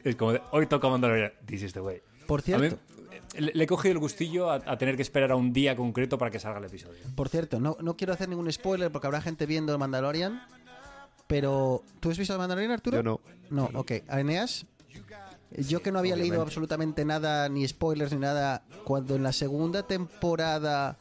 [0.04, 2.02] Es como de, hoy toca Mandalorian, This is the way.
[2.28, 2.99] Por A mí, cierto, eh,
[3.38, 6.32] le, he cogido el gustillo a, a tener que esperar a un día concreto para
[6.32, 7.00] que salga el episodio.
[7.16, 10.42] por cierto, no, no quiero hacer ningún spoiler porque habrá gente viendo el Mandalorian.
[11.28, 12.98] Pero, ¿tú has visto el Mandalorian, Arturo?
[12.98, 13.22] Yo no.
[13.52, 13.92] No, ok.
[14.08, 14.66] ¿A Eneas?
[15.52, 19.84] Yo que no había leído absolutamente nada, ni spoilers ni nada, cuando en la segunda
[19.84, 21.00] temporada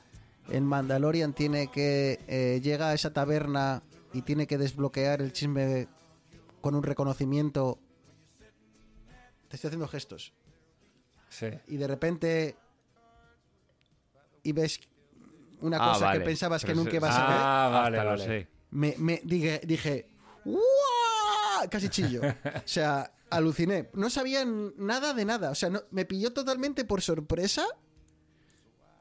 [0.49, 3.83] en Mandalorian tiene que eh, llega a esa taberna
[4.15, 5.89] y tiene que desbloquear el chisme
[6.61, 7.79] con un reconocimiento.
[9.49, 10.33] Te estoy haciendo gestos.
[11.29, 11.47] Sí.
[11.69, 12.57] Y de repente
[14.43, 14.81] y ves
[15.61, 16.19] una Ah, cosa vale.
[16.21, 17.37] que pensabas que Pero nunca ibas a ver.
[17.39, 18.25] Ah, vale, Hasta lo vale.
[18.43, 18.49] sé.
[18.71, 20.09] Me, me dije, dije
[20.45, 22.21] "¡Uah!", Casi chillo.
[22.65, 23.91] O sea, aluciné.
[23.95, 25.51] No sabía nada de nada.
[25.51, 27.67] O sea, no- me pilló totalmente por sorpresa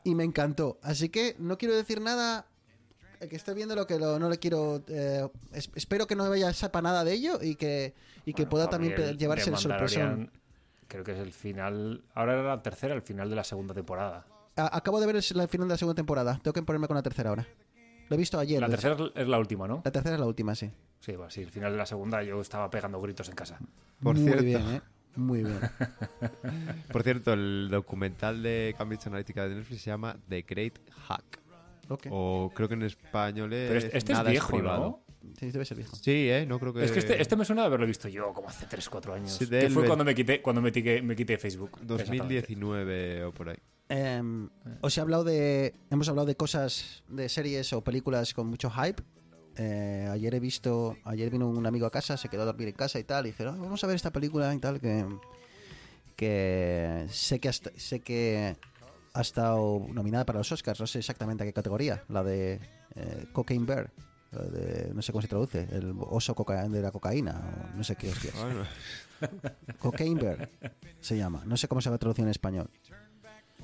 [0.04, 0.80] y me encantó.
[0.82, 2.48] Así que no quiero decir nada.
[3.20, 4.84] El que esté viendo lo que lo- no le quiero.
[4.88, 7.94] eh, es- espero que no vaya a sepa nada de ello y que,
[8.26, 10.32] y que Bueno, pueda también llevarse el sorpresón.
[10.88, 12.02] Creo que es el final.
[12.14, 14.26] Ahora era la tercera, el final de la segunda temporada.
[14.56, 16.40] a- acabo de ver el, el final de la segunda temporada.
[16.42, 17.46] Tengo que ponerme con la tercera ahora.
[18.10, 18.62] Lo he visto ayer.
[18.62, 19.82] La tercera es- es la última, ¿no?
[19.84, 20.72] la tercera es la última, sí.
[21.00, 23.60] Sí, bueno, sí, el final de la segunda yo estaba pegando gritos en casa.
[24.02, 24.44] Por Muy cierto.
[24.44, 24.82] bien, ¿eh?
[25.16, 25.60] Muy bien.
[26.92, 31.40] Por cierto, el documental de Cambridge Analytica de Netflix se llama The Great Hack.
[31.90, 32.08] Ok.
[32.12, 33.68] O creo que en español es.
[33.68, 34.80] Pero este, este es Nada viejo, privado.
[35.07, 35.07] ¿no?
[35.40, 35.96] Sí, debe ser viejo.
[35.96, 36.46] Sí, ¿eh?
[36.48, 36.84] No creo que.
[36.84, 39.32] Es que este, este me suena de haberlo visto yo como hace 3-4 años.
[39.32, 41.72] Sí, que fue ve- cuando me quité, cuando me quité, me quité Facebook.
[41.82, 42.18] Exactamente.
[42.18, 43.58] 2019 o por ahí.
[43.90, 44.50] Em,
[44.82, 45.74] os he hablado de.
[45.92, 49.02] Hemos hablado de cosas, de series o películas con mucho hype.
[49.58, 50.96] Eh, ayer he visto.
[51.04, 53.26] Ayer vino un amigo a casa, se quedó a dormir en casa y tal.
[53.26, 54.80] Y dije, "Ah, vamos a ver esta película y tal.
[54.80, 55.06] Que.
[56.16, 58.56] Que sé que, hasta- sé que
[59.14, 60.80] ha estado nominada para los Oscars.
[60.80, 62.04] No sé exactamente a qué categoría.
[62.10, 62.60] La de
[62.96, 63.92] eh, Cocaine Bear.
[64.32, 65.68] De- no sé cómo se traduce.
[65.72, 67.42] El oso coca- de la cocaína.
[67.74, 68.34] o no sé qué hostias.
[68.42, 68.64] Bueno,
[69.80, 70.50] Cocaine Bear
[71.00, 71.44] se llama.
[71.46, 72.70] No sé cómo se va a traducir en español.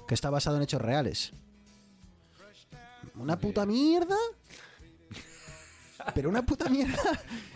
[0.08, 1.32] Que está basado en hechos reales.
[3.16, 4.16] Una puta mierda.
[6.14, 6.98] Pero una puta mierda.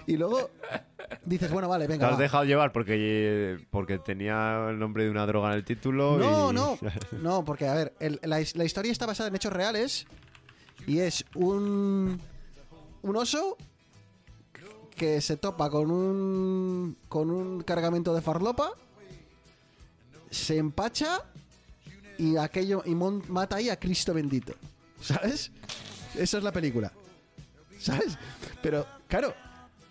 [0.05, 0.49] Y luego
[1.25, 2.07] dices, bueno, vale, te venga.
[2.07, 2.17] has va.
[2.21, 6.17] dejado llevar porque, porque tenía el nombre de una droga en el título.
[6.17, 6.77] No, y- no.
[7.21, 10.05] No, porque, a ver, el- la, his- la historia está basada en hechos reales.
[10.85, 12.21] Y es un.
[13.03, 13.57] Un oso
[14.95, 16.97] que se topa con un.
[17.07, 18.71] con un cargamento de farlopa.
[20.31, 21.23] Se empacha.
[22.17, 22.81] Y aquello.
[22.85, 24.53] y mon- mata ahí a Cristo bendito.
[25.01, 25.51] ¿Sabes?
[26.15, 26.91] Esa es la película.
[27.79, 28.17] ¿Sabes?
[28.63, 29.35] Pero, claro,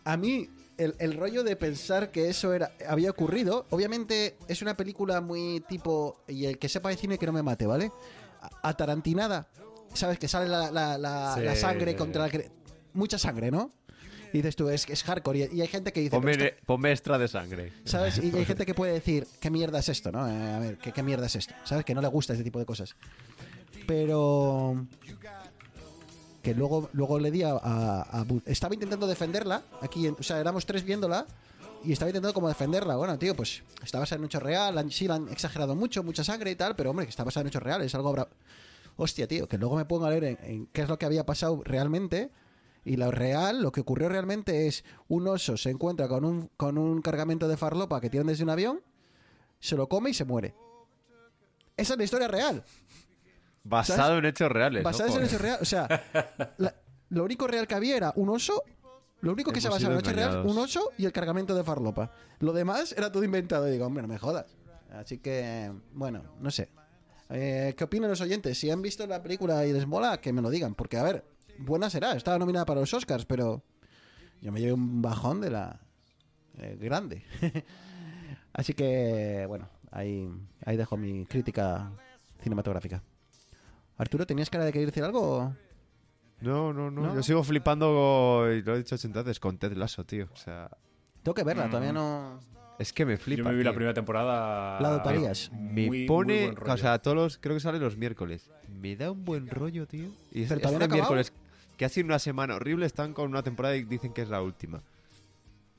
[0.04, 4.76] a mí el, el rollo de pensar que eso era había ocurrido, obviamente es una
[4.76, 7.92] película muy tipo, y el que sepa de cine que no me mate, ¿vale?
[8.62, 9.46] Atarantinada,
[9.94, 10.18] ¿sabes?
[10.18, 11.42] Que sale la, la- la- Sí.
[11.42, 12.32] la sangre contra la...
[12.96, 13.70] Mucha sangre, ¿no?
[14.32, 15.48] Y dices tú, es, es hardcore.
[15.52, 16.10] Y, y hay gente que dice...
[16.16, 17.72] Ponme, "Pero esto- ponme extra de sangre.
[17.84, 18.18] ¿Sabes?
[18.18, 20.10] Y hay gente que puede decir, ¿qué mierda es esto?
[20.10, 20.28] ¿no?
[20.28, 21.54] Eh, a ver, ¿qué, ¿qué mierda es esto?
[21.64, 21.84] ¿Sabes?
[21.84, 22.96] Que no le gusta este tipo de cosas.
[23.86, 24.86] Pero...
[26.42, 29.62] Que luego, luego le di a, a- Estaba intentando defenderla.
[29.80, 31.26] Aquí, o sea, éramos tres viéndola.
[31.84, 32.96] Y estaba intentando como defenderla.
[32.96, 34.78] Bueno, tío, pues está basada en un hecho real.
[34.78, 36.76] han- Sí, la han exagerado mucho, mucha sangre y tal.
[36.76, 37.94] Pero hombre, que está basada en hechos reales.
[37.94, 38.28] Algo habrá...
[38.96, 41.26] Hostia, tío, que luego me pongo a leer en, en qué es lo que había
[41.26, 42.30] pasado realmente.
[42.86, 46.78] Y lo real, lo que ocurrió realmente es un oso se encuentra con un, con
[46.78, 48.80] un cargamento de farlopa que tienen desde un avión,
[49.58, 50.54] se lo come y se muere.
[51.76, 52.62] Esa es la historia real.
[53.64, 54.18] Basado ¿Sabes?
[54.20, 54.84] en hechos reales.
[54.84, 55.18] Basada ojo.
[55.18, 55.62] en hechos reales.
[55.62, 55.88] O sea,
[56.58, 56.74] la-
[57.08, 58.62] lo único real que había era un oso.
[59.20, 62.12] Lo único que se basaba en hechos reales, un oso y el cargamento de farlopa.
[62.38, 63.66] Lo demás era todo inventado.
[63.66, 64.46] Y digo, hombre, no me jodas.
[64.92, 66.70] Así que, bueno, no sé.
[67.30, 68.56] Eh, ¿Qué opinan los oyentes?
[68.56, 70.76] Si han visto la película y les mola, que me lo digan.
[70.76, 71.24] Porque, a ver,
[71.58, 72.12] buena será.
[72.12, 73.62] Estaba nominada para los Oscars, pero
[74.40, 75.80] yo me llevé un bajón de la
[76.58, 77.24] eh, grande.
[78.52, 80.28] Así que, bueno, ahí,
[80.64, 81.92] ahí dejo mi crítica
[82.42, 83.02] cinematográfica.
[83.98, 85.54] Arturo, ¿tenías cara de querer decir algo?
[86.40, 87.14] No, no, no, ¿No?
[87.14, 90.28] Yo sigo flipando, y lo he dicho 80 veces, con Ted Lasso, tío.
[90.32, 90.70] O sea,
[91.22, 92.40] Tengo que verla, todavía no.
[92.78, 93.38] es que me flipa.
[93.38, 93.76] Yo me vi la tío.
[93.76, 94.78] primera temporada.
[94.80, 95.50] La adoptarías.
[95.52, 96.74] Me Muy- muy pone, buen rollo.
[96.74, 98.50] o sea, todos los, creo que sale los miércoles.
[98.68, 100.10] Me da un buen rollo, tío.
[100.30, 101.14] Y es, Pero es todavía no ha de acabado.
[101.14, 101.32] miércoles
[101.76, 102.86] que ha sido una semana horrible.
[102.86, 104.82] Están con una temporada y dicen que es la última.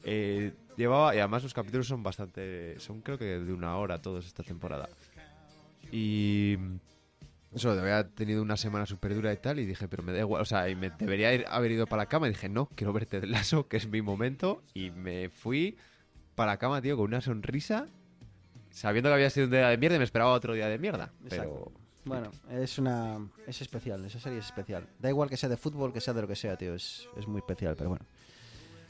[0.03, 4.25] Eh, llevaba, y además los capítulos son bastante, son creo que de una hora todos
[4.25, 4.87] esta temporada.
[5.91, 6.57] Y
[7.53, 10.41] eso, había tenido una semana súper dura y tal, y dije, pero me da igual,
[10.41, 13.19] o sea, y me debería haber ido para la cama, y dije, no, quiero verte
[13.19, 15.77] del lazo, que es mi momento, y me fui
[16.35, 17.87] para la cama, tío, con una sonrisa,
[18.69, 21.11] sabiendo que había sido un día de mierda, y me esperaba otro día de mierda,
[21.29, 21.71] pero...
[22.07, 23.19] Bueno, es una.
[23.45, 24.87] Es especial, esa serie es especial.
[24.99, 26.73] Da igual que sea de fútbol, que sea de lo que sea, tío.
[26.73, 28.05] Es, es muy especial, pero bueno.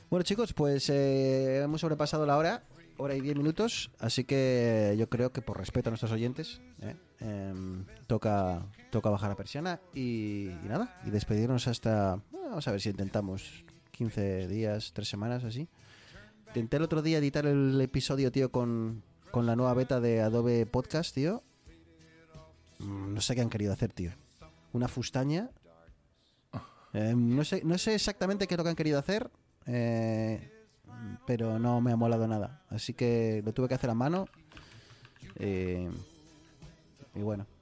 [0.10, 2.64] Bueno, chicos, pues eh, hemos sobrepasado la hora,
[2.96, 3.92] hora y diez minutos.
[4.00, 6.96] Así que yo creo que por respeto a nuestros oyentes, ¿eh?
[7.20, 12.22] Em, toca, toca bajar la persiana y, nada, y despedirnos hasta.
[12.32, 15.68] vamos a ver si intentamos 15 días, 3 semanas, así.
[16.48, 20.66] Intenté el otro día editar el episodio, tío, con, con la nueva beta de Adobe
[20.66, 21.44] Podcast, tío.
[22.80, 24.12] Mm, No sé qué han querido hacer, tío.
[24.74, 25.50] Una fustaña.
[26.94, 29.30] Eh, no, sé, no sé exactamente qué es lo que han querido hacer,
[29.66, 30.52] eh,
[31.28, 32.64] pero no me ha molado nada.
[32.70, 34.28] Así que lo tuve que hacer a mano.
[35.36, 35.90] eh,
[37.16, 37.46] y bueno.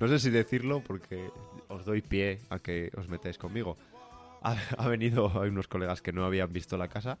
[0.00, 1.30] No sé si decirlo porque
[1.68, 3.76] os doy pie a que os metáis conmigo.
[4.42, 7.18] Ha, ha venido, hay unos colegas que no habían visto la casa.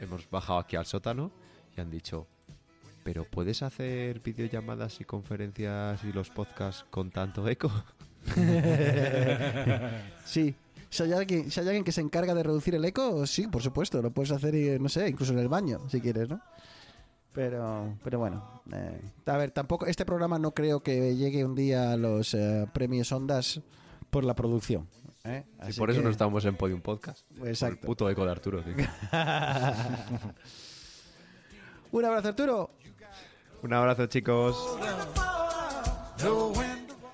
[0.00, 1.30] Hemos bajado aquí al sótano
[1.76, 2.26] y han dicho,
[3.04, 7.70] pero ¿puedes hacer videollamadas y conferencias y los podcasts con tanto eco?
[10.24, 10.54] sí.
[10.88, 13.62] Si hay, alguien, si hay alguien que se encarga de reducir el eco, sí, por
[13.62, 14.02] supuesto.
[14.02, 16.40] Lo puedes hacer, no sé, incluso en el baño, si quieres, ¿no?
[17.32, 21.92] Pero, pero bueno, eh, a ver, tampoco este programa no creo que llegue un día
[21.92, 23.60] a los eh, premios Ondas
[24.10, 24.88] por la producción.
[25.22, 25.44] ¿eh?
[25.78, 27.24] Por eso que- no estamos en Podium Podcast.
[27.38, 27.86] Por el Exacto.
[27.86, 28.64] puto eco de Arturo.
[28.64, 28.74] tío.
[31.92, 32.70] Un abrazo, Arturo.
[33.62, 34.56] Un abrazo, chicos.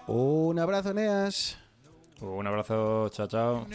[0.06, 1.56] Un abrazo, Neas.
[2.20, 3.66] Un abrazo, chao, chao.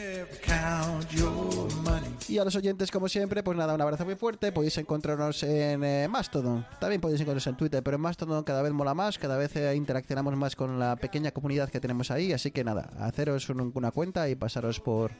[2.27, 4.52] Y a los oyentes, como siempre, pues nada, un abrazo muy fuerte.
[4.52, 6.65] Podéis encontrarnos en eh, Mastodon.
[6.80, 9.76] También podéis encontrarnos en Twitter, pero en Mastodon cada vez mola más, cada vez eh,
[9.76, 12.34] interaccionamos más con la pequeña comunidad que tenemos ahí.
[12.34, 15.11] Así que nada, haceros un- una cuenta y pasaros por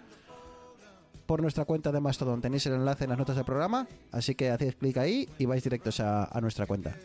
[1.28, 2.42] por nuestra cuenta de Mastodon.
[2.42, 5.64] Tenéis el enlace en las notas del programa, así que hacéis clic ahí y vais
[5.64, 6.96] directos a, a nuestra cuenta.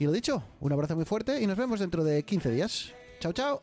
[0.00, 2.90] Y lo dicho, un abrazo muy fuerte y nos vemos dentro de 15 días.
[3.20, 3.62] Chao, chao.